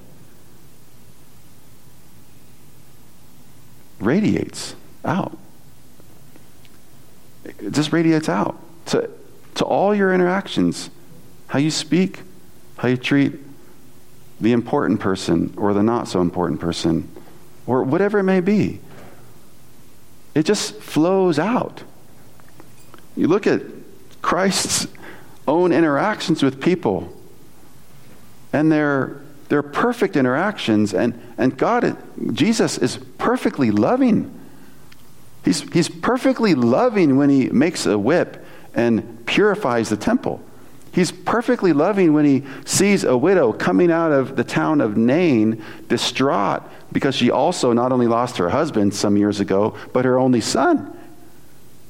radiates 3.99 4.75
out. 5.03 5.35
It 7.43 7.71
just 7.71 7.91
radiates 7.91 8.29
out 8.29 8.55
to, 8.87 9.09
to 9.57 9.65
all 9.65 9.93
your 9.93 10.13
interactions 10.13 10.89
how 11.47 11.59
you 11.59 11.71
speak, 11.71 12.21
how 12.77 12.87
you 12.87 12.97
treat 12.97 13.33
the 14.39 14.51
important 14.51 14.99
person 14.99 15.53
or 15.57 15.73
the 15.73 15.81
not 15.81 16.07
so 16.07 16.21
important 16.21 16.59
person 16.59 17.09
or 17.65 17.83
whatever 17.83 18.19
it 18.19 18.23
may 18.23 18.39
be. 18.39 18.79
It 20.35 20.43
just 20.43 20.75
flows 20.75 21.39
out. 21.39 21.83
You 23.15 23.27
look 23.27 23.47
at 23.47 23.61
Christ's 24.21 24.87
own 25.47 25.71
interactions 25.71 26.43
with 26.43 26.61
people, 26.61 27.11
and 28.53 28.71
they're, 28.71 29.21
they're 29.49 29.63
perfect 29.63 30.15
interactions, 30.15 30.93
and, 30.93 31.19
and 31.37 31.57
God, 31.57 31.97
Jesus 32.33 32.77
is 32.77 32.97
perfectly 33.17 33.71
loving. 33.71 34.31
He's, 35.43 35.61
he's 35.73 35.89
perfectly 35.89 36.53
loving 36.53 37.17
when 37.17 37.29
he 37.29 37.49
makes 37.49 37.85
a 37.87 37.97
whip 37.97 38.45
and 38.77 39.25
purifies 39.25 39.89
the 39.89 39.97
temple. 39.97 40.41
He's 40.93 41.11
perfectly 41.11 41.73
loving 41.73 42.13
when 42.13 42.25
he 42.25 42.43
sees 42.65 43.03
a 43.03 43.17
widow 43.17 43.51
coming 43.51 43.91
out 43.91 44.11
of 44.11 44.35
the 44.35 44.43
town 44.43 44.79
of 44.79 44.95
Nain, 44.95 45.63
distraught 45.89 46.63
because 46.91 47.13
she 47.13 47.29
also 47.29 47.73
not 47.73 47.91
only 47.91 48.07
lost 48.07 48.37
her 48.37 48.49
husband 48.49 48.95
some 48.95 49.17
years 49.17 49.39
ago, 49.39 49.75
but 49.93 50.05
her 50.05 50.17
only 50.17 50.41
son. 50.41 50.97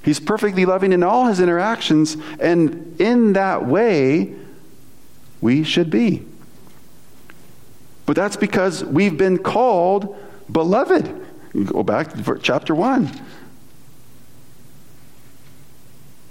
He's 0.03 0.19
perfectly 0.19 0.65
loving 0.65 0.93
in 0.93 1.03
all 1.03 1.27
his 1.27 1.39
interactions, 1.39 2.17
and 2.39 2.99
in 2.99 3.33
that 3.33 3.65
way, 3.65 4.33
we 5.41 5.63
should 5.63 5.89
be. 5.89 6.25
But 8.05 8.15
that's 8.15 8.37
because 8.37 8.83
we've 8.83 9.17
been 9.17 9.37
called 9.37 10.17
beloved. 10.51 11.25
Go 11.65 11.83
back 11.83 12.13
to 12.13 12.39
chapter 12.41 12.73
1. 12.73 13.09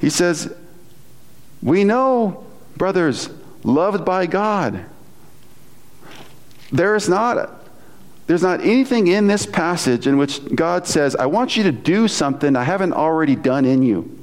He 0.01 0.11
says, 0.11 0.55
We 1.63 1.85
know 1.85 2.47
brothers, 2.77 3.31
loved 3.63 4.05
by 4.05 4.27
God. 4.27 4.85
There 6.73 6.95
is 6.95 7.09
not 7.09 7.57
there's 8.27 8.43
not 8.43 8.61
anything 8.61 9.07
in 9.07 9.29
this 9.29 9.47
passage 9.47 10.07
in 10.07 10.19
which 10.19 10.45
God 10.55 10.87
says, 10.87 11.15
I 11.15 11.27
want 11.27 11.57
you 11.57 11.63
to 11.65 11.73
do 11.73 12.09
something 12.09 12.57
I 12.57 12.65
haven't 12.65 12.93
already 12.93 13.37
done 13.37 13.65
in 13.65 13.83
you. 13.83 14.19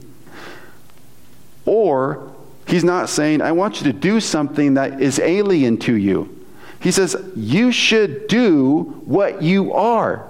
Or 1.65 2.35
he's 2.67 2.83
not 2.83 3.07
saying, 3.07 3.41
I 3.41 3.53
want 3.53 3.79
you 3.79 3.91
to 3.91 3.97
do 3.97 4.19
something 4.19 4.73
that 4.73 5.01
is 5.01 5.19
alien 5.19 5.77
to 5.79 5.95
you. 5.95 6.45
He 6.81 6.91
says, 6.91 7.15
You 7.35 7.71
should 7.71 8.27
do 8.27 9.01
what 9.05 9.41
you 9.41 9.71
are. 9.71 10.27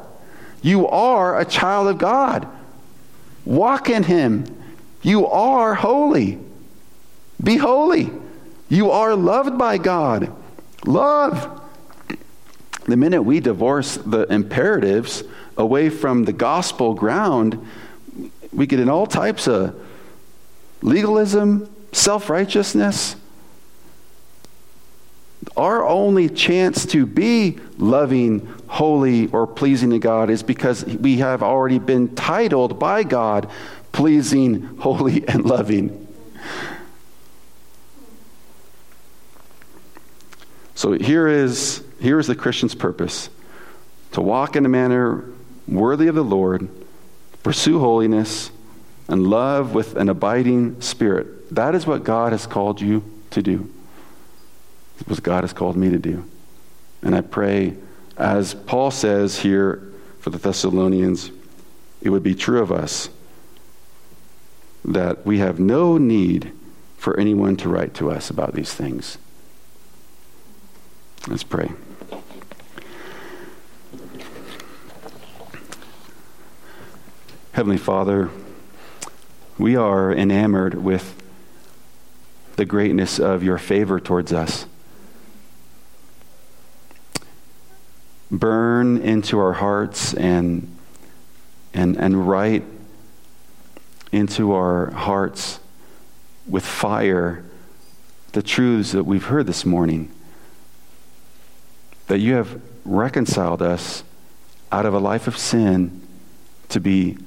You 0.62 0.88
are 0.88 1.40
a 1.40 1.46
child 1.46 1.88
of 1.88 1.98
God. 1.98 2.48
Walk 3.44 3.90
in 3.90 4.04
him. 4.04 4.46
You 5.04 5.28
are 5.28 5.76
holy. 5.76 6.40
Be 7.44 7.58
holy. 7.58 8.10
You 8.70 8.92
are 8.92 9.16
loved 9.16 9.58
by 9.58 9.78
God. 9.78 10.34
Love. 10.86 11.62
The 12.86 12.98
minute 12.98 13.22
we 13.22 13.40
divorce 13.40 13.98
the 13.98 14.24
imperatives 14.34 15.24
away 15.58 15.90
from 15.90 16.24
the 16.26 16.34
gospel 16.34 16.94
ground, 16.94 17.66
we 18.52 18.66
get 18.66 18.80
in 18.80 18.90
all 18.90 19.06
types 19.06 19.48
of 19.48 19.80
legalism, 20.82 21.74
self 21.92 22.30
righteousness. 22.30 23.18
Our 25.58 25.86
only 25.86 26.30
chance 26.30 26.86
to 26.88 27.06
be 27.06 27.60
loving, 27.78 28.48
holy, 28.68 29.28
or 29.28 29.46
pleasing 29.46 29.90
to 29.92 30.00
God 30.00 30.30
is 30.30 30.42
because 30.42 30.86
we 30.86 31.18
have 31.18 31.44
already 31.44 31.80
been 31.80 32.16
titled 32.16 32.80
by 32.80 33.04
God 33.04 33.50
pleasing, 33.94 34.64
holy, 34.80 35.26
and 35.28 35.46
loving. 35.46 36.06
So 40.76 40.92
here 40.92 41.30
is, 41.30 41.82
here 42.02 42.20
is 42.20 42.28
the 42.28 42.36
Christian's 42.36 42.76
purpose 42.76 43.30
to 44.12 44.22
walk 44.22 44.58
in 44.58 44.66
a 44.66 44.70
manner 44.70 45.24
worthy 45.68 46.08
of 46.08 46.16
the 46.16 46.24
Lord, 46.24 46.68
pursue 47.42 47.80
holiness, 47.80 48.52
and 49.08 49.28
love 49.28 49.74
with 49.74 49.96
an 49.96 50.10
abiding 50.10 50.82
spirit. 50.82 51.56
That 51.56 51.76
is 51.76 51.88
what 51.88 52.04
God 52.04 52.32
has 52.32 52.46
called 52.46 52.82
you 52.82 53.04
to 53.30 53.42
do. 53.42 53.72
It's 55.00 55.08
what 55.08 55.24
God 55.24 55.44
has 55.44 55.54
called 55.54 55.78
me 55.78 55.90
to 55.90 56.00
do. 56.00 56.30
And 57.02 57.16
I 57.16 57.22
pray, 57.22 57.76
as 58.18 58.54
Paul 58.54 58.92
says 58.92 59.40
here 59.40 59.94
for 60.20 60.32
the 60.32 60.38
Thessalonians, 60.38 61.32
it 62.02 62.10
would 62.10 62.24
be 62.24 62.36
true 62.36 62.62
of 62.62 62.72
us 62.72 63.10
that 64.86 65.26
we 65.26 65.40
have 65.40 65.60
no 65.60 65.98
need 65.98 66.52
for 66.98 67.20
anyone 67.20 67.56
to 67.58 67.70
write 67.70 67.94
to 67.96 68.12
us 68.12 68.30
about 68.30 68.54
these 68.54 68.74
things. 68.74 69.18
Let's 71.28 71.44
pray. 71.44 71.72
Heavenly 77.54 77.78
Father, 77.78 78.30
we 79.58 79.76
are 79.76 80.12
enamored 80.12 80.74
with 80.74 81.22
the 82.56 82.66
greatness 82.66 83.20
of 83.20 83.44
your 83.44 83.58
favor 83.58 84.00
towards 84.00 84.34
us. 84.34 84.66
Burn 88.32 88.98
into 88.98 89.40
our 89.40 89.54
hearts 89.54 90.14
and, 90.14 90.76
and, 91.74 91.96
and 91.98 92.28
write 92.28 92.64
into 94.14 94.54
our 94.54 94.92
hearts 94.92 95.60
with 96.48 96.64
fire 96.64 97.44
the 98.34 98.44
truths 98.44 98.92
that 98.92 99.04
we've 99.04 99.26
heard 99.26 99.48
this 99.48 99.66
morning 99.66 100.12
that 102.08 102.20
you 102.20 102.36
have 102.36 102.62
reconciled 102.86 103.62
us 103.62 104.04
out 104.72 104.86
of 104.86 104.94
a 104.94 105.00
life 105.00 105.28
of 105.28 105.36
sin 105.38 106.02
to 106.70 106.80
be 106.80 107.18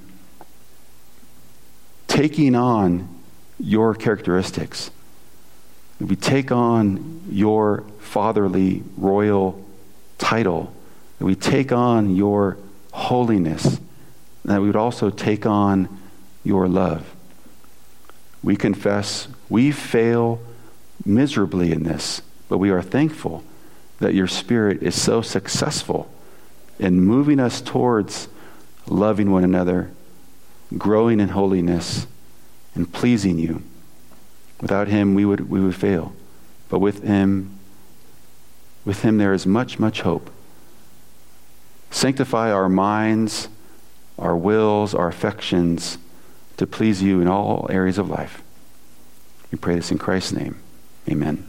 taking 2.06 2.54
on 2.54 3.08
your 3.58 3.94
characteristics. 3.94 4.90
We 6.00 6.14
take 6.14 6.52
on 6.52 7.22
your 7.28 7.84
fatherly, 7.98 8.84
royal 8.96 9.64
title. 10.18 10.72
We 11.18 11.34
take 11.34 11.72
on 11.72 12.14
your 12.14 12.58
holiness. 12.92 13.80
That 14.44 14.60
we 14.60 14.68
would 14.68 14.76
also 14.76 15.10
take 15.10 15.46
on 15.46 15.95
your 16.46 16.68
love. 16.68 17.14
We 18.42 18.56
confess 18.56 19.28
we 19.48 19.72
fail 19.72 20.40
miserably 21.04 21.72
in 21.72 21.82
this, 21.82 22.22
but 22.48 22.58
we 22.58 22.70
are 22.70 22.82
thankful 22.82 23.44
that 23.98 24.14
your 24.14 24.26
Spirit 24.26 24.82
is 24.82 25.00
so 25.00 25.22
successful 25.22 26.10
in 26.78 27.00
moving 27.00 27.40
us 27.40 27.60
towards 27.60 28.28
loving 28.86 29.30
one 29.30 29.44
another, 29.44 29.90
growing 30.76 31.20
in 31.20 31.30
holiness, 31.30 32.06
and 32.74 32.92
pleasing 32.92 33.38
you. 33.38 33.62
Without 34.60 34.88
Him, 34.88 35.14
we 35.14 35.24
would, 35.24 35.48
we 35.48 35.60
would 35.60 35.74
fail. 35.74 36.12
But 36.68 36.80
with 36.80 37.02
Him, 37.02 37.58
with 38.84 39.02
Him, 39.02 39.18
there 39.18 39.32
is 39.32 39.46
much, 39.46 39.78
much 39.78 40.02
hope. 40.02 40.30
Sanctify 41.90 42.52
our 42.52 42.68
minds, 42.68 43.48
our 44.18 44.36
wills, 44.36 44.94
our 44.94 45.08
affections 45.08 45.98
to 46.56 46.66
please 46.66 47.02
you 47.02 47.20
in 47.20 47.28
all 47.28 47.66
areas 47.70 47.98
of 47.98 48.08
life. 48.08 48.42
We 49.50 49.58
pray 49.58 49.74
this 49.74 49.90
in 49.90 49.98
Christ's 49.98 50.32
name. 50.32 50.56
Amen. 51.08 51.46